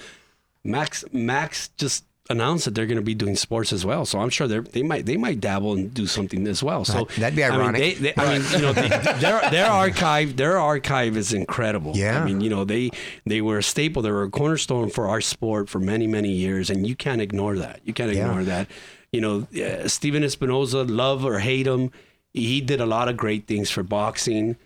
[0.64, 4.06] Max Max just announced that they're going to be doing sports as well.
[4.06, 6.84] So I'm sure they they might they might dabble and do something as well.
[6.86, 7.06] So.
[7.18, 7.82] That'd be I mean, ironic.
[7.82, 11.94] they, they, I mean, you know, they, their their archive their archive is incredible.
[11.96, 12.22] Yeah.
[12.22, 12.90] I mean, you know, they
[13.26, 14.02] they were a staple.
[14.02, 17.56] They were a cornerstone for our sport for many many years, and you can't ignore
[17.58, 17.82] that.
[17.84, 18.28] You can't Yeah.
[18.28, 18.68] ignore that.
[19.12, 21.92] You know, uh, Stephen Espinoza, love or hate him,
[22.34, 24.58] he did a lot of great things for boxing.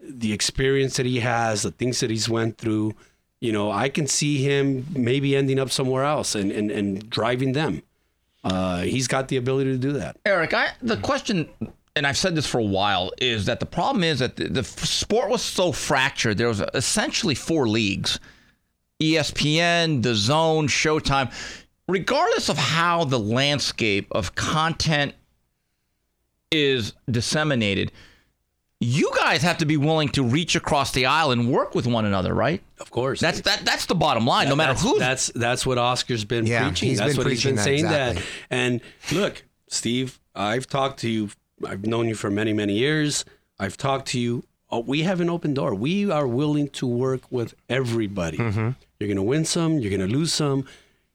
[0.00, 2.94] The experience that he has, the things that he's went through,
[3.40, 7.52] you know, I can see him maybe ending up somewhere else and and, and driving
[7.52, 7.82] them.
[8.44, 10.16] Uh, he's got the ability to do that.
[10.24, 11.48] Eric, I, the question,
[11.96, 14.62] and I've said this for a while, is that the problem is that the, the
[14.62, 16.38] sport was so fractured.
[16.38, 18.20] There was essentially four leagues
[19.00, 21.32] ESPN, DAZN, Showtime.
[21.88, 25.14] Regardless of how the landscape of content
[26.50, 27.92] is disseminated,
[28.80, 32.04] you guys have to be willing to reach across the aisle and work with one
[32.04, 32.62] another, right?
[32.78, 33.62] Of course, That's that.
[33.64, 34.48] That's the bottom line.
[34.48, 34.98] no matter who.
[34.98, 36.90] that's that's what Oscar's been Yeah, preaching.
[36.90, 38.22] he's that's been what preaching he's that, been saying exactly.
[38.22, 38.28] that.
[38.50, 38.80] And
[39.12, 41.30] look, Steve, I've talked to you.
[41.66, 43.24] I've known you for many many years.
[43.58, 44.44] I've talked to you.
[44.70, 45.74] Oh, we have an open door.
[45.74, 48.36] We are willing to work with everybody.
[48.38, 48.70] Mm-hmm.
[49.00, 49.78] You're going to win some.
[49.78, 50.66] You're going to lose some.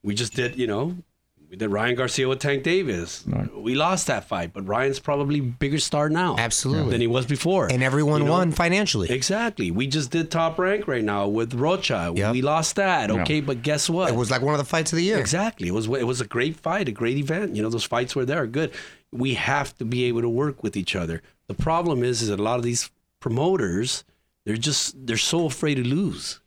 [0.01, 0.97] We just did, you know,
[1.53, 3.23] we did Ryan Garcia with Tank Davis.
[3.55, 6.89] We lost that fight, but Ryan's probably bigger star now, Absolutely.
[6.89, 7.71] than he was before.
[7.71, 8.31] And everyone You know?
[8.31, 9.11] won financially.
[9.11, 9.69] Exactly.
[9.69, 12.11] We just did top rank right now with Rocha.
[12.15, 12.31] Yep.
[12.31, 13.11] We lost that.
[13.11, 14.09] Okay, but guess what?
[14.09, 15.19] It was like one of the fights of the year.
[15.19, 15.67] exactly.
[15.67, 17.55] It was it was a great fight, a great event.
[17.55, 18.71] You know, those fights were there, good.
[19.11, 21.21] We have to be able to work with each other.
[21.45, 22.89] The problem is, is that a lot of these
[23.19, 24.03] promoters,
[24.43, 26.39] they're just they're so afraid to lose.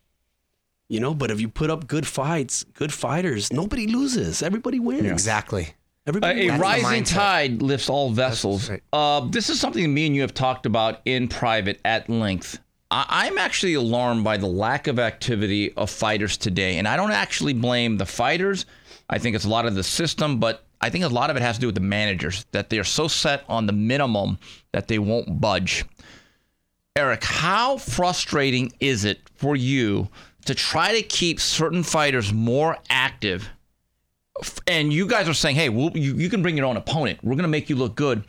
[0.89, 4.43] You know, but if you put up good fights, good fighters, nobody loses.
[4.43, 5.07] Everybody wins.
[5.07, 5.74] Exactly.
[6.07, 6.61] Everybody A, a wins.
[6.61, 8.70] rising tide lifts all vessels.
[8.70, 8.82] right.
[8.93, 12.61] Uh, this is something me and you have talked about in private at length.
[12.93, 17.11] I, I'm actually alarmed by the lack of activity of fighters today, and I don't
[17.11, 18.64] actually blame the fighters.
[19.11, 21.43] I think it's a lot of the system, but I think a lot of it
[21.43, 24.39] has to do with the managers that they are so set on the minimum
[24.72, 25.84] that they won't budge.
[26.95, 30.09] Eric, how frustrating is it for you
[30.47, 33.49] to try to keep certain fighters more active
[34.66, 37.20] and you guys are saying, hey, we'll, you, you can bring your own opponent.
[37.22, 38.24] We're going to make you look good.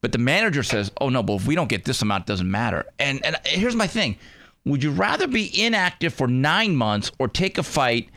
[0.00, 2.50] But the manager says, oh, no, but if we don't get this amount, it doesn't
[2.50, 2.84] matter.
[2.98, 4.16] And, and here's my thing
[4.64, 8.08] Would you rather be inactive for nine months or take a fight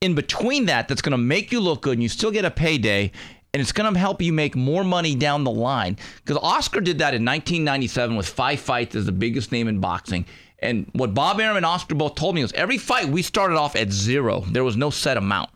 [0.00, 2.50] in between that that's going to make you look good and you still get a
[2.50, 3.10] payday?
[3.52, 5.96] And it's going to help you make more money down the line.
[6.24, 10.26] Because Oscar did that in 1997 with five fights as the biggest name in boxing.
[10.60, 13.76] And what Bob Arum and Oscar both told me was every fight we started off
[13.76, 14.44] at zero.
[14.48, 15.50] There was no set amount.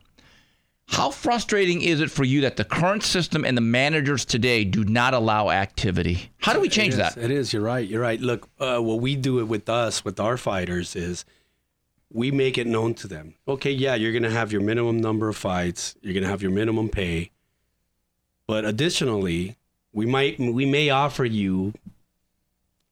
[0.87, 4.85] How frustrating is it for you that the current system and the managers today do
[4.85, 6.31] not allow activity?
[6.39, 7.17] How do we change It is, that?
[7.19, 7.53] It is.
[7.53, 7.87] You're right.
[7.87, 8.19] You're right.
[8.19, 11.27] Look, uh, what we do it with us, with our fighters, is
[12.11, 13.35] we make it known to them.
[13.47, 15.95] Okay, yeah, you're gonna have your minimum number of fights.
[16.01, 17.33] You're gonna have your minimum pay,
[18.47, 19.59] but additionally,
[19.93, 21.75] we might we may offer you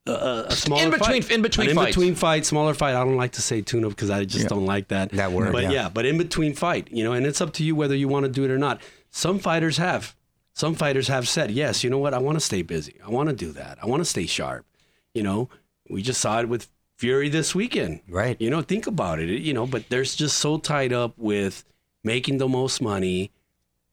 [0.06, 1.30] a, a- a smaller In between- fight.
[1.30, 2.94] in between in between fight, smaller fight.
[2.94, 4.48] I don't like to say tune up because I just Yeah.
[4.48, 5.10] don't like that.
[5.12, 5.70] That word, But yeah.
[5.70, 5.88] yeah.
[5.88, 8.30] but in between fight, you know, and it's up to you whether you want to
[8.30, 8.80] do it or not.
[9.10, 10.14] Some fighters have.
[10.54, 12.14] Some fighters have said, yes, you know what?
[12.14, 12.94] I want to stay busy.
[13.06, 13.78] I want to do that.
[13.82, 14.64] I want to stay sharp.
[15.12, 15.48] You know,
[15.90, 18.00] we just saw it with Fury this weekend.
[18.08, 18.40] Right.
[18.40, 19.28] You know, think about it.
[19.28, 21.62] You know, but there's just so tied up with
[22.02, 23.30] making the most money.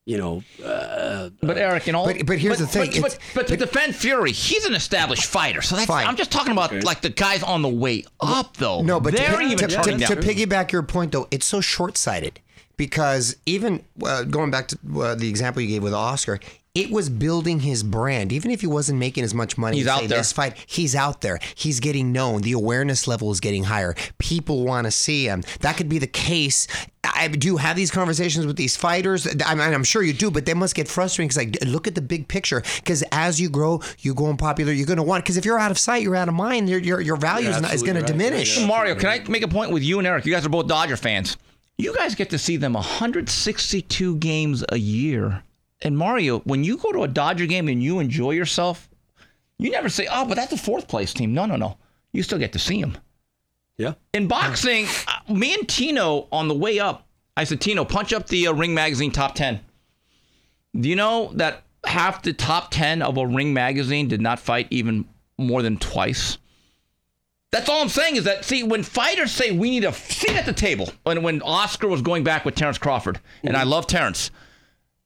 [0.06, 2.04] You know, uh, But Eric, and all.
[2.04, 5.24] But- but here's the thing, But, but, it's- but to defend Fury, he's an established
[5.24, 5.62] fighter.
[5.62, 5.86] So that's.
[5.86, 6.06] Fine.
[6.06, 8.82] I'm just talking about like the guys on the way up, though.
[8.82, 11.96] No, but they're to, even to, to, to piggyback your point, though, it's so short
[11.96, 12.40] sighted
[12.76, 16.38] because even uh, going back to uh, the example you gave with Oscar,
[16.74, 18.32] it was building his brand.
[18.32, 20.18] Even if he wasn't making as much money, He's as, out there.
[20.18, 21.38] This fight, he's out there.
[21.54, 22.42] He's getting known.
[22.42, 23.94] The awareness level is getting higher.
[24.18, 25.44] People want to see him.
[25.60, 26.66] That could be the case.
[27.14, 29.26] I do have these conversations with these fighters.
[29.44, 31.94] I mean, I'm sure you do, but they must get frustrating because like, look at
[31.94, 32.62] the big picture.
[32.76, 34.72] Because as you grow, you go in popular.
[34.72, 35.24] You're going to want.
[35.24, 36.68] Because if you're out of sight, you're out of mind.
[36.68, 38.58] Your your, your value is, not, is absolutely going to diminish.
[38.58, 40.26] Yeah, Mario, can I make a point with you and Eric?
[40.26, 41.36] You guys are both Dodger fans.
[41.78, 45.42] You guys get to see them 162 games a year.
[45.82, 48.88] And Mario, when you go to a Dodger game and you enjoy yourself,
[49.58, 51.76] you never say, "Oh, but that's a fourth place team." No, no, no.
[52.12, 52.96] You still get to see them.
[53.76, 53.94] yeah.
[54.12, 57.03] In boxing, uh, me and Tino on the way up,
[57.36, 59.60] I said, Tino, punch up the uh, Ring Magazine top 10.
[60.78, 64.68] Do you know that half the top 10 of a Ring Magazine did not fight
[64.70, 65.06] even
[65.38, 66.38] more than twice?
[67.50, 70.44] That's all I'm saying is that, see, when fighters say we need a seat at
[70.44, 74.32] the table, when, when Oscar was going back with Terrence Crawford, and I love Terrence,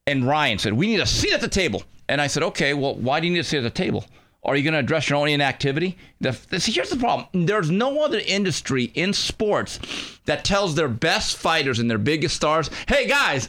[0.07, 1.83] and Ryan said, we need a seat at the table.
[2.09, 4.07] And I said, okay, well, why do you need a seat at the table?
[4.45, 5.99] Are you going to address your own inactivity?
[6.21, 7.47] The, see, here's the problem.
[7.47, 9.81] There's no other industry in sports
[10.27, 13.49] that tells their best fighters and their biggest stars, hey, guys,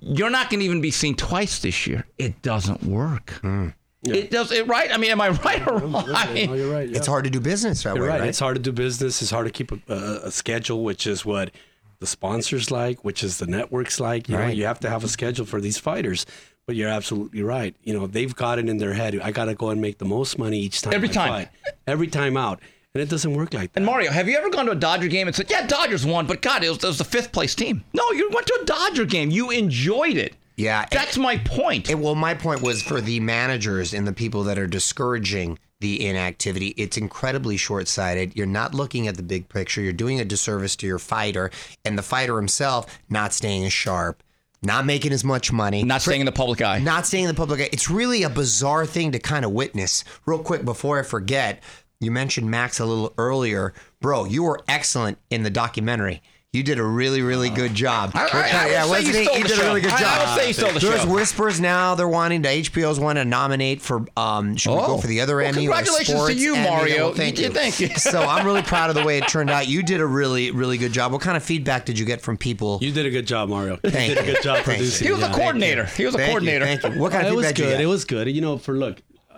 [0.00, 2.06] you're not going to even be seen twice this year.
[2.18, 3.30] It doesn't work.
[3.42, 3.68] Hmm.
[4.04, 4.94] It does it right?
[4.94, 6.06] I mean, am I right or wrong?
[6.06, 6.88] No, you're right.
[6.88, 6.96] Yeah.
[6.96, 8.20] It's hard to do business that You're way, right.
[8.20, 8.28] right?
[8.28, 9.20] It's hard to do business.
[9.20, 11.50] It's hard to keep a, a, a schedule, which is what
[11.98, 14.28] the sponsors like, which is the networks like.
[14.28, 14.56] You know, Right.
[14.56, 16.26] you have to have a schedule for these fighters.
[16.68, 17.74] But you're absolutely right.
[17.82, 19.18] You know, they've got it in their head.
[19.22, 20.92] I got to go and make the most money each time.
[20.92, 21.28] Every I time.
[21.32, 21.48] fight.
[21.86, 22.60] Every time out,
[22.94, 23.78] and it doesn't work like that.
[23.80, 26.26] And Mario, have you ever gone to a Dodger game and said, "Yeah, Dodgers won,
[26.26, 27.84] but God, it was, it was the fifth place team"?
[27.94, 29.30] No, you went to a Dodger game.
[29.30, 30.34] You enjoyed it.
[30.56, 30.84] Yeah.
[30.90, 31.88] That's my point.
[31.88, 36.04] It- well, my point was for the managers and the people that are discouraging the
[36.06, 38.36] inactivity, it's incredibly short sighted.
[38.36, 39.80] You're not looking at the big picture.
[39.80, 41.50] You're doing a disservice to your fighter,
[41.84, 44.22] and the fighter himself not staying sharp,
[44.62, 46.78] not making as much money, Not staying in the public eye.
[46.80, 47.68] not staying in the public eye.
[47.72, 50.04] It's really a bizarre thing to kind of witness.
[50.26, 51.62] Real quick before I forget,
[52.00, 53.72] you mentioned Max a little earlier.
[54.00, 56.22] Bro, you were excellent in the documentary.
[56.54, 58.12] You did a really, really good job.
[58.14, 59.24] I- I- What I kind- would yeah, say you he?
[59.24, 60.00] stole You the did a really good job.
[60.00, 61.06] I would say you stole the There's show.
[61.12, 61.94] whispers now.
[61.94, 64.06] They're wanting to HBO's want to nominate for.
[64.16, 64.86] Um, should we Oh.
[64.86, 65.68] go for the other Well, Emmy?
[65.68, 66.70] or congratulations to you, Emmy?
[66.70, 66.96] Mario.
[67.08, 67.50] Well, thank You- you.
[67.52, 67.88] thank you.
[67.98, 69.68] so I'm really proud of the way it turned out.
[69.68, 71.12] You did a really, really good job.
[71.12, 72.78] What kind of feedback did you get from people?
[72.80, 73.76] you did a good job, Mario.
[73.84, 75.06] Thank you did a good job producing.
[75.06, 75.30] he was yeah.
[75.30, 75.84] a coordinator.
[75.84, 76.64] He was a Thank you, coordinator.
[76.64, 77.00] Thank you.
[77.02, 77.80] What kind of it was feedback did you good.
[77.82, 78.28] It was good.
[78.30, 79.36] You know, for look, uh,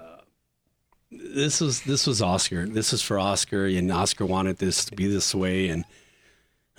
[1.10, 2.66] this was this was Oscar.
[2.66, 5.84] This was for Oscar, and Oscar wanted this to be this way, and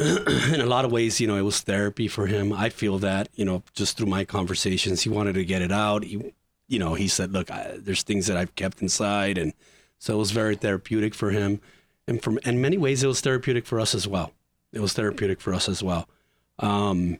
[0.53, 2.51] in a lot of ways, you know, it was therapy for him.
[2.51, 6.03] I feel that, you know, just through my conversations, he wanted to get it out.
[6.03, 6.33] He,
[6.67, 9.53] you know, he said, "Look, I, there's things that I've kept inside," and
[9.99, 11.59] so it was very therapeutic for him,
[12.07, 14.31] and from in many ways, it was therapeutic for us as well.
[14.71, 16.07] It was therapeutic for us as well.
[16.59, 17.17] Um,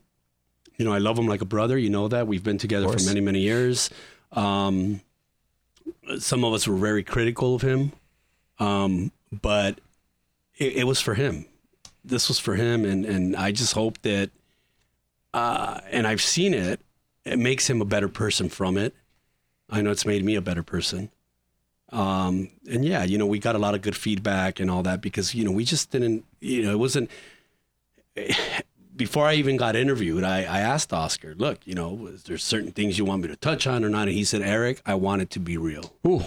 [0.77, 1.77] you know, I love him like a brother.
[1.77, 3.89] You know that we've been together for many, many years.
[4.31, 5.01] Um,
[6.19, 7.91] some of us were very critical of him,
[8.57, 9.79] um, but
[10.57, 11.45] it, it was for him.
[12.03, 14.31] This was for him, and and I just hope that,
[15.33, 16.81] uh, and I've seen it.
[17.25, 18.95] It makes him a better person from it.
[19.69, 21.11] I know it's made me a better person.
[21.91, 25.01] Um, and yeah, you know, we got a lot of good feedback and all that
[25.01, 27.09] because you know we just didn't, you know, it wasn't.
[28.93, 32.71] Before I even got interviewed, I, I asked Oscar, "Look, you know, is there certain
[32.71, 35.21] things you want me to touch on or not?" And he said, "Eric, I want
[35.21, 36.23] it to be real." Ooh.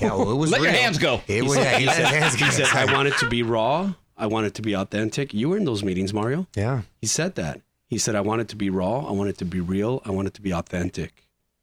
[0.00, 1.20] Yeah, well, it was Let your hands go.
[1.26, 2.46] It was, yeah, he let his hands go.
[2.46, 3.92] He said, I want it to be raw.
[4.22, 5.34] I want it to be authentic.
[5.34, 6.46] You were in those meetings, Mario.
[6.56, 7.60] Yeah, He said that.
[7.88, 8.96] He said, I want it to be raw.
[9.06, 10.00] I want it to be real.
[10.06, 11.12] I want it to be authentic.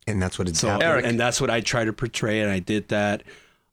[0.05, 0.83] and that's what it's So, about.
[0.83, 1.05] Eric.
[1.05, 2.41] and that's what I try to portray.
[2.41, 3.23] And I did that,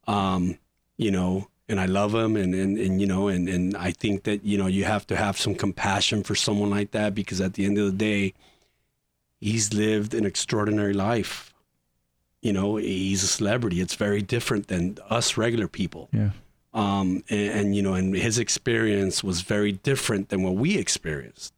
[0.07, 0.59] um,
[0.97, 2.37] you know, and I love him.
[2.37, 5.17] And, and, and, you know, and, and I think that, you know, you have to
[5.17, 8.35] have some compassion for someone like that because at the end of the day,
[9.41, 11.53] he's lived an extraordinary life.
[12.43, 13.81] You know, he's a celebrity.
[13.81, 16.09] It's very different than us regular people.
[16.13, 16.31] Yeah.
[16.77, 21.55] Um, and, and you know, and his experience was very different than what we experienced.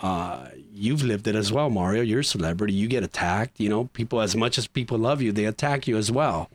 [0.00, 2.02] Uh, you've lived it as well, Mario.
[2.02, 2.74] You're a celebrity.
[2.74, 3.60] You get attacked.
[3.60, 6.50] You know, people as much as people love you, they attack you as well.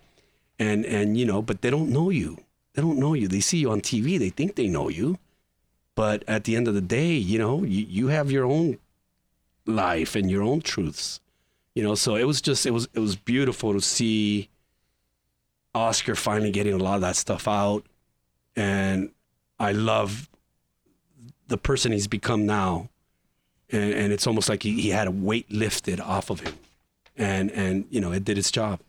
[0.60, 2.44] And and you know, but they don't know you.
[2.74, 3.30] They don't know you.
[3.30, 4.20] They see you on TV.
[4.20, 5.18] They think they know you.
[5.96, 8.78] But at the end of the day, you know, you, you have your own
[9.66, 11.22] life and your own truths.
[11.76, 14.50] You know, so it was just it was it was beautiful to see
[15.76, 17.86] Oscar finally getting a lot of that stuff out.
[18.56, 19.12] And
[19.60, 20.30] I love
[21.48, 22.90] the person he's become now.
[23.72, 26.54] And and it's almost like he, he had a weight lifted off of him.
[27.18, 28.80] And and you know, it did its job.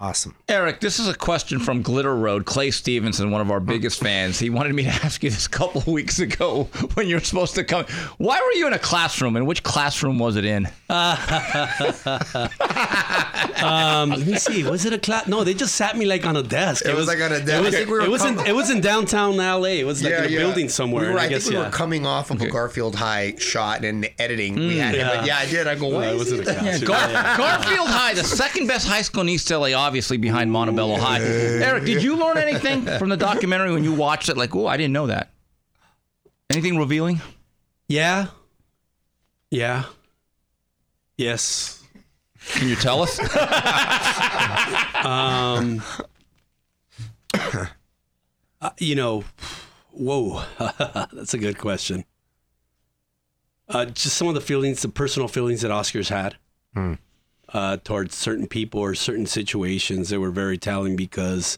[0.00, 0.34] Awesome.
[0.48, 2.44] Eric, this is a question from Glitter Road.
[2.44, 5.50] Clay Stevenson, one of our biggest fans, he wanted me to ask you this a
[5.50, 6.64] couple of weeks ago
[6.94, 7.84] when you're supposed to come.
[8.18, 10.68] Why were you in a classroom, and which classroom was it in?
[13.62, 14.64] Um, let me see.
[14.64, 15.26] Was it a class?
[15.26, 16.84] No, they just sat me like on a desk.
[16.84, 17.52] It was like on a desk.
[17.52, 19.62] It was, I think we it was in it was in downtown LA.
[19.80, 21.06] It was like in a building somewhere.
[21.08, 21.66] We were, I I, guess think we yeah.
[21.66, 24.56] were coming off of a Garfield High shot and editing.
[24.56, 25.12] we had yeah.
[25.12, 25.16] it.
[25.16, 25.66] But yeah, I did.
[25.66, 26.82] I go, why it is wasn't he a class.
[26.82, 27.36] Gar- Yeah.
[27.36, 31.20] Garfield High, the second best high school in East LA, obviously behind Montebello High.
[31.20, 34.36] Eric, did you learn anything from the documentary when you watched it?
[34.36, 35.30] Like, oh, I didn't know that.
[36.50, 37.20] Anything revealing?
[37.86, 38.28] Yeah.
[39.50, 39.84] Yeah.
[41.16, 41.82] Yes.
[42.52, 43.18] Can you tell us?
[45.04, 45.82] Um,
[48.62, 49.22] uh, you know,
[49.90, 50.42] whoa,
[51.12, 52.06] that's a good question.
[53.68, 56.36] Uh, just some of the feelings, the personal feelings that Oscar's had
[57.54, 61.56] uh, towards certain people or certain situations that were very telling because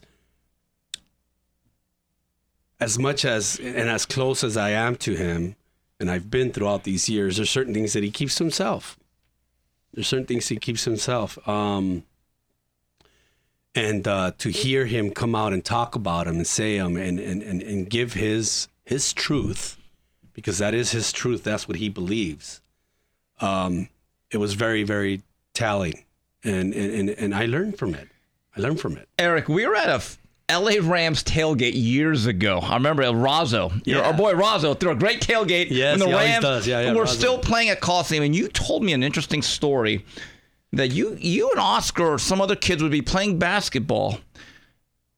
[2.79, 5.55] as much as and as close as I am to him,
[5.99, 8.99] and I've been throughout these years, there's certain things that he keeps himself.
[9.91, 11.39] There's certain things he keeps himself.
[11.47, 12.03] Um,
[13.73, 17.19] and uh, to hear him come out and talk about him and say him and,
[17.19, 19.77] and, and, and give his his truth,
[20.33, 21.43] because that is his truth.
[21.43, 22.61] That's what he believes.
[23.41, 23.89] Um,
[24.29, 25.23] it was very, very
[25.57, 26.03] telling.
[26.43, 28.07] And, and, and, I learned from it.
[28.55, 29.09] I learned from it.
[29.17, 30.17] Eric, we were at a f-
[30.49, 32.59] LA Rams tailgate years ago.
[32.59, 34.01] I remember El Razo, Yeah.
[34.01, 36.67] our boy Razo, threw a great tailgate Yes, when the he Rams does.
[36.67, 38.23] Yeah, yeah, were still playing at Coliseum.
[38.23, 40.05] And you told me an interesting story
[40.73, 44.19] that you, you and Oscar or some other kids would be playing basketball,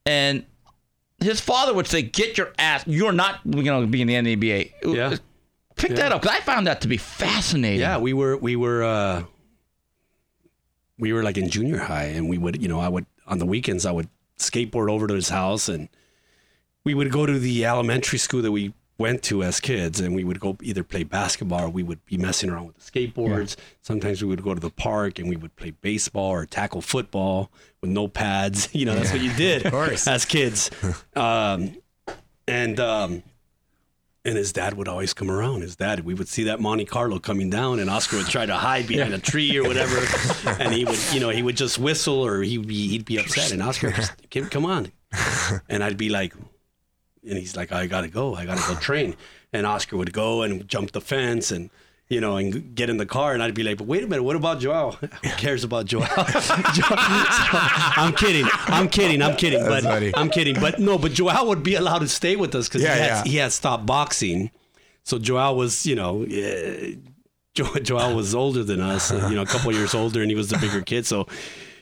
[0.05, 0.45] and
[1.19, 2.83] his father would say, "Get your ass!
[2.87, 5.15] You're not going to be in the NBA." Yeah.
[5.75, 7.81] Pick that up because I found that to be fascinating.
[7.81, 9.23] Yeah, we were we were uh
[11.00, 13.45] we were like in junior high and we would, you know, I would on the
[13.45, 15.89] weekends I would skateboard over to his house and
[16.84, 20.24] we would go to the elementary school that we went to as kids and we
[20.26, 23.56] would go either play basketball or we would be messing around with the skateboards.
[23.82, 27.50] Sometimes we would go to the park and we would play baseball or tackle football
[27.82, 28.70] with no pads.
[28.80, 30.08] You know, that's what you did of course.
[30.08, 30.70] as kids.
[31.16, 31.76] um,
[32.47, 33.24] and um,
[34.30, 35.61] and his dad would always come around.
[35.61, 38.55] His dad, we would see that Monte Carlo coming down, and Oscar would try to
[38.55, 39.97] hide behind a tree or whatever,
[40.59, 43.51] and he would, you know, he would just whistle or he'd be he'd be upset,
[43.51, 44.91] and Oscar just "Come- come on,
[45.67, 46.34] and I'd be like,
[47.27, 49.15] and he's like, I gotta go, I gotta go train,
[49.51, 51.69] and Oscar would go and jump the fence and.
[52.10, 54.24] You know, and get in the car, and I'd be like, "But wait a minute,
[54.24, 54.93] what about Joel?
[55.24, 60.12] Who cares about Joel?" Joel- So, I'm kidding, I'm kidding, I'm kidding, but funny.
[60.16, 62.95] I'm kidding, but no, but Joel would be allowed to stay with us because Yeah,
[62.95, 63.24] he, had, yeah.
[63.32, 64.49] he had stopped boxing.
[65.03, 66.95] So Joel was, you know, uh,
[67.53, 70.36] jo- Joel was older than us, uh, you know, a couple years older, and he
[70.36, 71.05] was the bigger kid.
[71.05, 71.28] So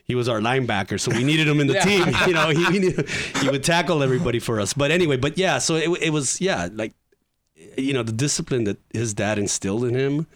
[0.04, 1.00] he was our linebacker.
[1.00, 2.06] So we needed him in the team.
[2.28, 3.08] You know, he we needed,
[3.42, 4.74] he would tackle everybody for us.
[4.74, 6.92] But anyway, but yeah, so it, it was yeah, like
[7.78, 10.28] you know, the discipline that his dad instilled in him.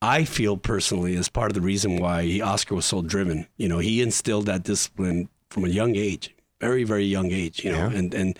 [0.00, 3.46] I feel personally is part of the reason why he, Oscar was so driven.
[3.56, 7.64] You know, he instilled that discipline from a young age, very very young age.
[7.64, 7.96] You know, Yeah.
[7.98, 8.38] and and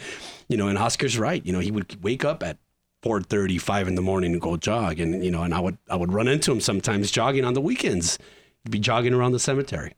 [0.48, 1.44] you know, and Oscar's right.
[1.46, 2.58] You know, he would wake up at
[3.04, 5.94] 4:30, 5 in the morning and go jog, and you know, and I would I
[5.96, 8.18] would run into him sometimes jogging on the weekends.
[8.64, 9.92] He'd be jogging around the cemetery,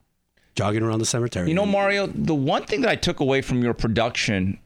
[0.54, 1.48] jogging around the cemetery.
[1.48, 4.58] You know, Mario, the one thing that I took away from your production,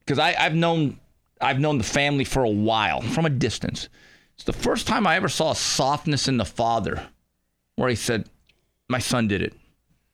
[0.00, 0.98] because I I've known
[1.42, 3.88] I've known the family for a while from a distance.
[4.34, 7.08] It's the first time I ever saw a softness in the father,
[7.76, 8.28] where he said,
[8.88, 9.54] "My son did it."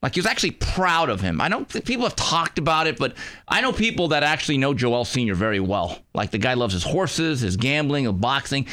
[0.03, 1.41] Like he was actually proud of him.
[1.41, 3.15] I know th- people have talked about it, but
[3.49, 5.99] I know people that actually know Joel Senior very well.
[6.15, 8.67] Like the guy loves his horses, his gambling, his boxing.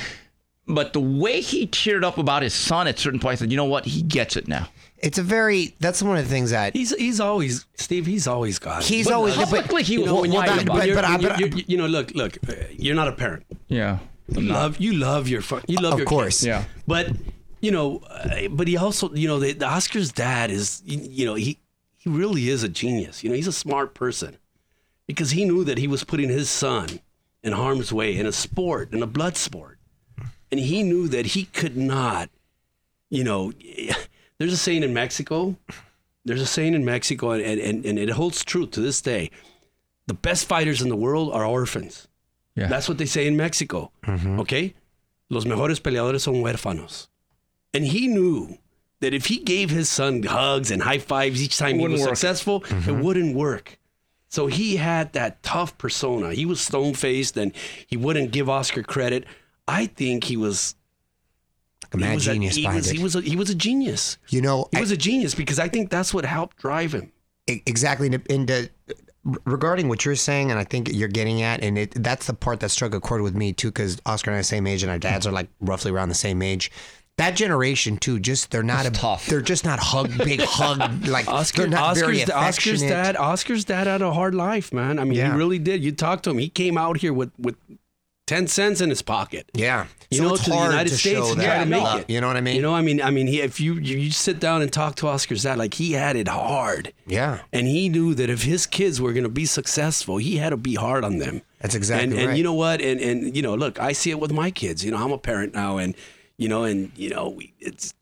[0.68, 3.58] But the way he cheered up about his son at certain points, I said, you
[3.58, 3.86] know what?
[3.86, 4.68] He gets it now.
[4.98, 5.76] It's a very.
[5.80, 8.06] That's one of the things that he's he's always Steve.
[8.08, 8.82] He's always got.
[8.82, 8.88] it.
[8.88, 9.36] he's But- always.
[9.36, 10.88] but- Publicly, he you was know, when lying you're, about when it.
[10.88, 13.12] you're- but I- but I- you're- you're- you know, look, look, uh, you're not a
[13.12, 13.44] parent.
[13.68, 14.00] Yeah.
[14.30, 16.38] You love, you love your, you love Of your course.
[16.40, 16.48] kids.
[16.48, 16.64] Yeah.
[16.88, 17.10] But
[17.62, 21.26] you know, uh, but he also, you know, the, the Oscar's dad is, you, you
[21.28, 21.60] know, he
[21.98, 23.24] he really is a genius.
[23.24, 24.38] You know, he's a smart person.
[25.08, 27.00] because he knew that he was putting his son
[27.44, 29.75] in harm's way in a sport, in a blood sport.
[30.56, 32.30] And he knew that he could not,
[33.10, 33.52] you know,
[34.38, 35.58] there's a saying in Mexico,
[36.24, 39.32] there's a saying in Mexico, and, and, and it holds true to this day.
[40.08, 42.08] The best fighters in the world are orphans.
[42.56, 42.68] Yeah.
[42.68, 43.92] That's what they say in Mexico.
[44.06, 44.40] Mm-hmm.
[44.40, 44.76] Okay?
[45.30, 47.08] Los mejores peleadores son huérfanos.
[47.74, 48.58] And he knew
[49.02, 52.12] that if he gave his son hugs and high fives each time he was work.
[52.12, 53.02] successful, it mm-hmm.
[53.02, 53.78] wouldn't work.
[54.30, 56.34] So he had that tough persona.
[56.34, 57.52] He was stone faced and
[57.88, 59.26] he wouldn't give Oscar credit.
[59.68, 60.76] I think he was
[61.92, 62.90] a mad he was a- genius he was.
[62.90, 64.18] He was a, he was a genius.
[64.30, 67.12] you know, He I- was a genius because I think that's what helped drive him.
[67.48, 68.62] Exactly and- and uh,
[69.46, 72.60] regarding what you're saying and i think you're getting at and it that's the part
[72.60, 74.84] that struck a chord with me too because oscar and i are the same age
[74.84, 76.72] and our dads are like roughly around the same age
[77.18, 79.26] that generation too just they're not It's a, tough.
[79.26, 83.16] they're just not hug big hug like Oscar, they're not very Oscar's, Oscar's dad.
[83.16, 85.00] Oscar's dad had a hard life, man.
[85.00, 85.32] I mean, Yeah.
[85.32, 85.84] he really did.
[85.84, 86.38] You talk to him.
[86.38, 87.56] He came out here with with
[88.26, 89.50] ten cents in his pocket.
[89.54, 92.02] yeah You so know, it's to the United to States show and try to make
[92.02, 92.10] it.
[92.10, 93.98] you know what i mean You know, I mean, I mean, he, if you, you
[93.98, 97.68] you sit down and talk to Oscar dad, like he had it hard, yeah and
[97.68, 100.76] he knew that if his kids were going to be successful, he had to be
[100.76, 101.42] hard on them.
[101.62, 102.82] That's exactly and, And you know what?
[102.82, 104.84] And and you know, look, I see it with my kids.
[104.84, 105.94] You know, I'm a parent now, and
[106.38, 107.94] you know, and you know, we, it's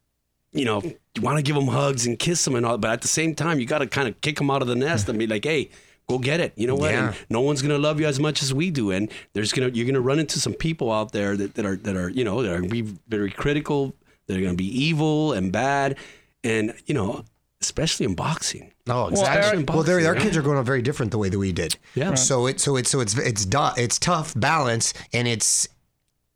[0.53, 0.81] you know,
[1.15, 3.33] you want to give them hugs and kiss them and all, but at the same
[3.35, 5.43] time, you got to kind of kick them out of the nest and be like,
[5.43, 5.69] hey.
[6.09, 6.53] Go get it.
[6.55, 6.91] You know what?
[6.91, 7.13] Yeah.
[7.29, 10.01] No one's gonna love you as much as we do, and there's gonna you're gonna
[10.01, 12.61] run into some people out there that, that are that are you know that are
[12.61, 13.95] be very critical.
[14.27, 15.97] They're gonna be evil and bad,
[16.43, 17.23] and you know,
[17.61, 18.73] especially in boxing.
[18.87, 19.63] Oh, exactly.
[19.63, 21.77] Well, their their boxing, kids are growing up very different the way that we did.
[21.95, 22.15] Yeah.
[22.15, 25.69] So it so it's so it's it's du- it's tough balance and it's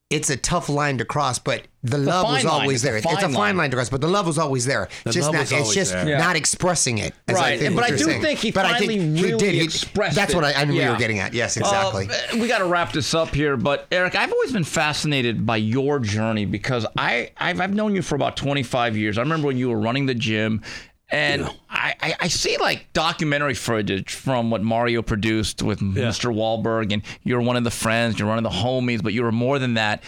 [0.09, 2.61] it's a tough line to cross, but the love was fine line.
[2.61, 2.97] always It's a there.
[2.97, 3.57] It's a fine fine line.
[3.57, 4.87] line to cross, but the love was always there.
[5.03, 6.07] The just love not, was it's always just there.
[6.07, 6.17] Yeah.
[6.19, 7.13] not expressing it.
[7.27, 8.21] as Right, think but I do saying.
[8.21, 9.55] think he But I finally think really did.
[9.55, 10.35] He- expressed That's it.
[10.35, 10.91] what I, I knew you Yeah.
[10.93, 11.33] were getting at.
[11.33, 12.07] Yes, exactly.
[12.09, 15.57] Uh, we got to wrap this up here, but Eric, I've always been fascinated by
[15.57, 19.17] your journey because I I've, I've known you for about 25 years.
[19.17, 20.61] I remember when you were running the gym,
[21.09, 26.33] and I, I I see like documentary footage from what Mario produced with Mr.
[26.33, 29.31] Wahlberg, and you're one of the friends, you're one of the homies, but you were
[29.31, 30.03] more than that.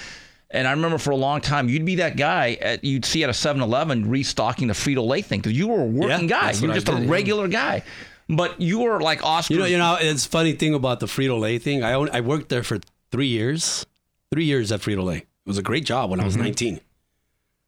[0.51, 3.29] And I remember for a long time, you'd be that guy at, you'd see at
[3.29, 6.51] a 7-Eleven restocking the Frito Lay thing because you were a working Yeah, guy.
[6.53, 7.05] You were just a yeah.
[7.07, 7.83] regular guy.
[8.27, 9.53] But you were like Oscar.
[9.53, 11.83] You know, you know, it's funny thing about the Frito Lay thing.
[11.83, 12.79] I own, I worked there for
[13.11, 13.85] three years,
[14.31, 15.17] three years at Frito Lay.
[15.17, 16.43] It was a great job when I was Mm-hmm.
[16.45, 16.79] 19.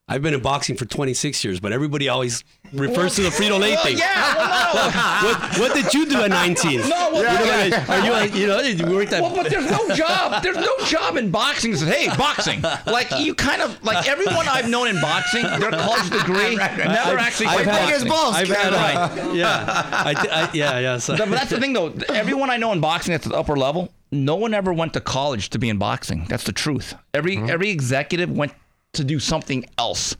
[0.07, 2.43] I've been in boxing for 26 years, but everybody always
[2.73, 3.97] refers to the Frito Lay thing.
[3.97, 4.35] yeah,
[4.73, 5.01] well, no.
[5.31, 6.81] What, what did you do at 19?
[6.81, 7.85] No, well, yeah.
[7.87, 10.43] Are you, like, you know, you worked at Well, but there's no job.
[10.43, 14.67] There's no job in boxing says, "Hey, boxing." Like you kind of like everyone I've
[14.69, 18.09] known in boxing, their college degree never actually I've played had- boxing.
[18.09, 19.35] balls, I've had, Right.
[19.35, 20.97] yeah, I, I, yeah, yeah.
[20.97, 21.15] So.
[21.15, 21.93] But that's the thing, though.
[22.09, 25.51] Everyone I know in boxing at the upper level, no one ever went to college
[25.51, 26.25] to be in boxing.
[26.27, 26.95] That's the truth.
[27.13, 27.49] Every mm-hmm.
[27.49, 28.51] every executive went
[28.93, 30.15] to do something else.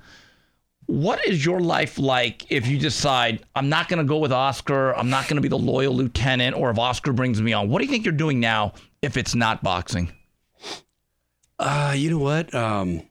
[0.87, 4.93] What is your life like if you decide I'm not going to go with Oscar,
[4.95, 7.69] I'm not going to be the loyal lieutenant, or if Oscar brings me on?
[7.69, 10.11] What do you think you're doing now if it's not boxing?
[11.59, 12.53] Uh, you know what?
[12.53, 13.03] Um,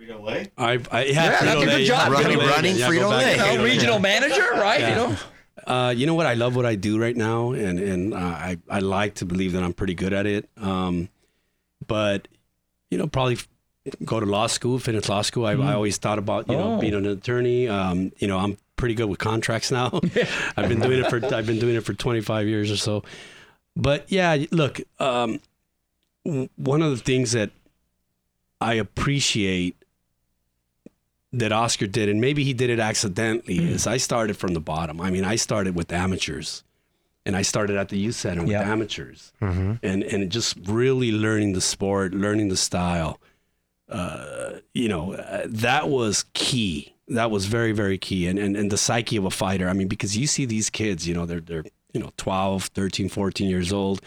[0.00, 0.50] Frito Lay?
[0.56, 2.12] I've, I, yeah, Yeah, that's a Frito-Lay, good yeah, job.
[2.12, 3.32] Frito-Lay, Running- running yeah, go Frito-Lay.
[3.32, 3.64] You know, Frito-Lay.
[3.64, 4.80] regional manager, right?
[4.80, 5.16] You know.
[5.66, 6.26] Uh, you know what?
[6.26, 9.52] I love what I do right now, and and uh, I I like to believe
[9.52, 10.48] that I'm pretty good at it.
[10.56, 11.08] Um,
[11.86, 12.26] but
[12.92, 13.38] you know, probably
[14.04, 15.46] go to law school, finish law school.
[15.46, 16.80] I, I always thought about you know Oh.
[16.80, 17.66] being an attorney.
[17.68, 19.88] Um, you know, I'm pretty good with contracts now.
[20.56, 23.02] I've been doing it for I've been doing it for 25 years or so.
[23.74, 25.40] But yeah, look, um,
[26.26, 27.50] w- one of the things that
[28.60, 29.76] I appreciate
[31.32, 33.68] that Oscar did, and maybe he did it accidentally, Mm.
[33.70, 35.00] is I started from the bottom.
[35.00, 36.62] I mean, I started with amateurs,
[37.24, 38.62] and I started at the youth center with Yeah.
[38.72, 43.20] amateurs, and and just really learning the sport, learning the style.
[43.88, 46.94] Uh, you know, uh, that was key.
[47.08, 49.68] That was very very key, and, and and the psyche of a fighter.
[49.68, 53.08] I mean, because you see these kids, you know, they're they're you know 12, 13,
[53.10, 54.00] 14 years old,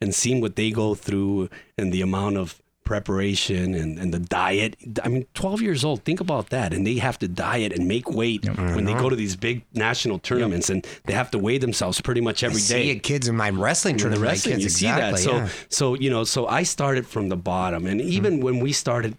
[0.00, 4.76] and seeing what they go through and the amount of preparation and, and the diet.
[5.02, 6.72] I mean, 12 years old, think about that.
[6.72, 10.18] And they have to diet and make weight when they go to these big national
[10.18, 13.50] tournaments and they have to weigh themselves pretty much every I see kids in my
[13.50, 14.30] wrestling In the tournament.
[14.30, 15.10] wrestling, kids, you see that.
[15.14, 15.48] exactly, So, yeah.
[15.68, 18.44] so you know, so I started from the bottom, and even mm-hmm.
[18.44, 19.16] when we started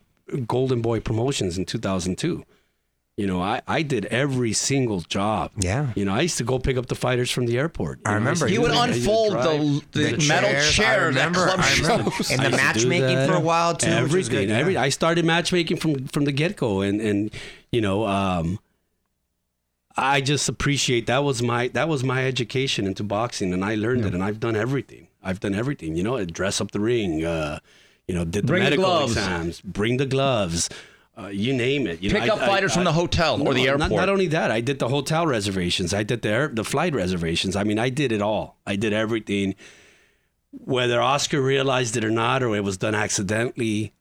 [0.47, 2.43] Golden Boy Promotions in 2002,
[3.15, 5.51] you know, I, I did every single job.
[5.57, 5.91] Yeah.
[5.95, 7.99] You know, I used to go pick up the fighters from the airport.
[7.99, 8.47] You I know, remember.
[8.47, 8.77] used to He would that.
[8.77, 12.11] I used to unfold the, the, The metal chairs, I chairs at club I remember.
[12.11, 12.31] shows.
[12.31, 13.89] And the used to do matchmaking for a while too.
[13.91, 14.57] Everything, good, yeah.
[14.57, 17.31] every I started matchmaking from from the get go, and and
[17.71, 18.57] you know, um,
[19.95, 24.05] I just appreciate that was my that was my education into boxing, and I learned
[24.05, 25.07] it, and I've done everything.
[25.21, 25.95] I've done everything.
[25.95, 27.23] You know, dress up the ring.
[27.23, 27.59] Uh,
[28.07, 29.11] you know, did the Bring medical gloves.
[29.13, 30.67] exams, bring the gloves.
[31.15, 32.01] Uh, you name it.
[32.01, 33.91] You Pick I- up I- fighters from I- the hotel or the no, airport.
[33.91, 35.93] Not, not only that, I did the hotel reservations.
[35.93, 37.55] I did the air, the flight reservations.
[37.55, 38.57] I mean, I did it all.
[38.65, 39.53] I did everything.
[40.51, 43.93] Whether Oscar realized it or not, or it was done accidentally,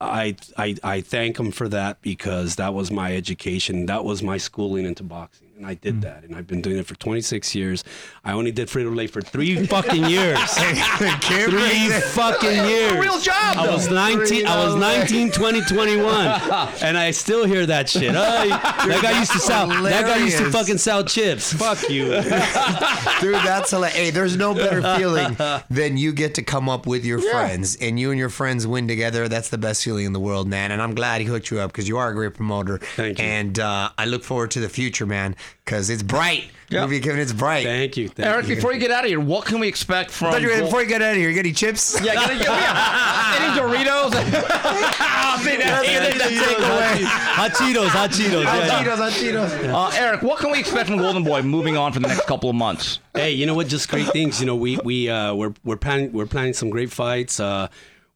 [0.00, 3.86] I I I thank him for that because that was my education.
[3.86, 5.80] That was my schooling into boxing, and I Hmm.
[5.82, 7.84] did that, and I've been doing it for 26 years.
[8.24, 10.38] I only did Frito Lay for three fucking years.
[10.54, 12.92] three fucking years.
[12.94, 14.46] real job, I was 19.
[14.46, 16.26] I was 19, 20, 21,
[16.82, 18.10] and I still hear that shit.
[18.10, 18.14] Oh,
[18.48, 19.66] that guy used to sell.
[19.68, 21.52] That guy used to fucking sell chips.
[21.52, 22.04] Fuck you.
[23.20, 23.96] Dude, that's hilarious.
[23.96, 25.36] Hey, there's no better feeling
[25.68, 28.88] than you get to come up with your friends and you and your friends win
[28.88, 29.28] together.
[29.28, 30.72] That's the best feeling in the world, man.
[30.72, 32.78] And I'm glad he hooked you up because you are a great promoter.
[32.96, 33.24] Thank you.
[33.24, 36.50] And uh, I look forward to the future, man, because it's bright.
[36.68, 36.82] Yeah.
[36.82, 37.64] Movie Kevin, it's bright.
[37.64, 38.08] Thank you.
[38.08, 38.54] Thank Eric, you.
[38.54, 40.30] before you get out of here, what can we expect from?
[40.30, 42.00] Thought you were- Gold- before you get out of here, you got any chips?
[42.00, 43.36] yeah, get, yeah.
[43.40, 44.12] any Doritos?
[44.14, 47.06] Ah, see, that- That's the.
[47.06, 48.44] Hot Cheetos, hot Cheetos.
[48.44, 48.84] Hot yeah, yeah.
[48.84, 49.72] Cheetos, hot Cheetos.
[49.72, 52.48] Uh, Eric, what can we expect from Golden Boy moving on for the next couple
[52.50, 53.00] of months?
[53.14, 53.66] Hey, you know what?
[53.66, 54.38] Just great things.
[54.40, 57.40] You know, we we uh, we're we're planning we're planning some great fights.
[57.40, 57.68] Uh,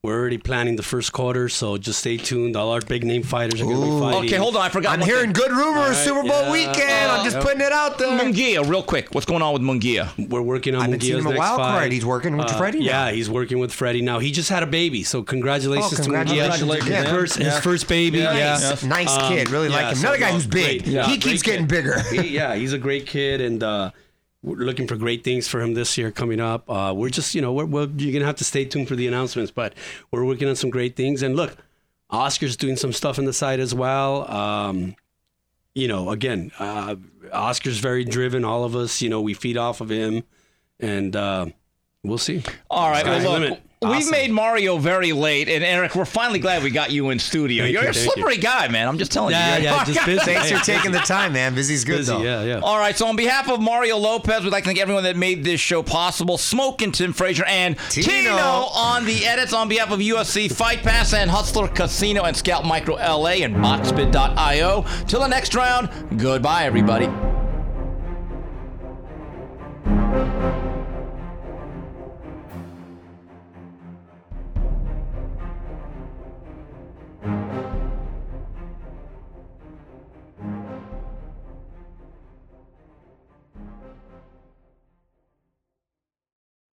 [0.04, 2.56] we're already planning the first quarter, so just stay tuned.
[2.56, 4.24] All our big name fighters are going to be fighting.
[4.28, 4.92] Okay, hold on, I forgot.
[4.92, 5.32] I'm one hearing thing.
[5.32, 6.52] good rumors, Super Bowl yeah.
[6.52, 7.10] weekend.
[7.10, 8.08] I'm just Uh, putting it out there.
[8.18, 9.14] Munguia, real quick.
[9.14, 10.10] What's going on with Munguia?
[10.28, 11.78] We're working on I've been seeing Munguia's him a next wild fight.
[11.78, 11.92] card.
[11.92, 12.84] He's working with Uh, Freddie now.
[13.06, 14.18] Yeah, he's working with Freddie now.
[14.18, 16.82] He just had a baby, so congratulations, Oh, congratulations to Munguia.
[16.86, 17.02] again.
[17.04, 18.18] His first, his first baby.
[18.18, 18.32] Yeah.
[18.34, 18.82] Yeah, Yes.
[18.84, 19.48] Nice Um, kid.
[19.50, 19.94] Really like yeah, him.
[19.96, 20.82] so Another guy who's big.
[20.84, 20.86] great.
[20.94, 21.98] Yeah, he keeps getting bigger.
[22.12, 23.90] He- yeah, he's a great kid, and uh,
[24.44, 26.68] we're looking for great things for him this year coming up.
[26.68, 29.06] Uh, we're just, you know, we're, we're, you're gonna have to stay tuned for the
[29.08, 29.72] announcements, but
[30.10, 31.22] we're working on some great things.
[31.22, 31.56] And look,
[32.10, 34.30] Oscar's doing some stuff on the side as well.
[34.30, 34.96] Um,
[35.74, 36.96] you know, again, uh,
[37.32, 38.44] Oscar's very driven.
[38.44, 40.22] All of us, you know, we feed off of him,
[40.78, 41.46] and uh,
[42.02, 42.42] we'll see.
[42.70, 43.98] All right, well, look, limit.
[43.98, 47.64] we've made Mario very late, and Eric, we're finally glad we got you in studio.
[47.64, 48.88] Thank You're you, a thank slippery guy, man.
[48.88, 49.64] I'm just telling Yeah, you.
[49.64, 50.18] yeah, just busy.
[50.24, 51.54] Thanks for taking the time, man.
[51.54, 52.22] Busy's good Busy, though.
[52.22, 52.60] yeah, yeah.
[52.60, 55.44] All right, so on behalf of Mario Lopez, we'd like to thank everyone that made
[55.44, 56.38] this show possible.
[56.38, 58.06] Smoke and Tim Frazier and Tino.
[58.08, 58.32] Tino.
[58.34, 62.94] on the edits on behalf of UFC Fight Pass and Hustler Casino and Scalp Micro
[62.96, 64.84] LA and Boxbit.io.
[65.06, 67.06] Till the next round, goodbye, everybody.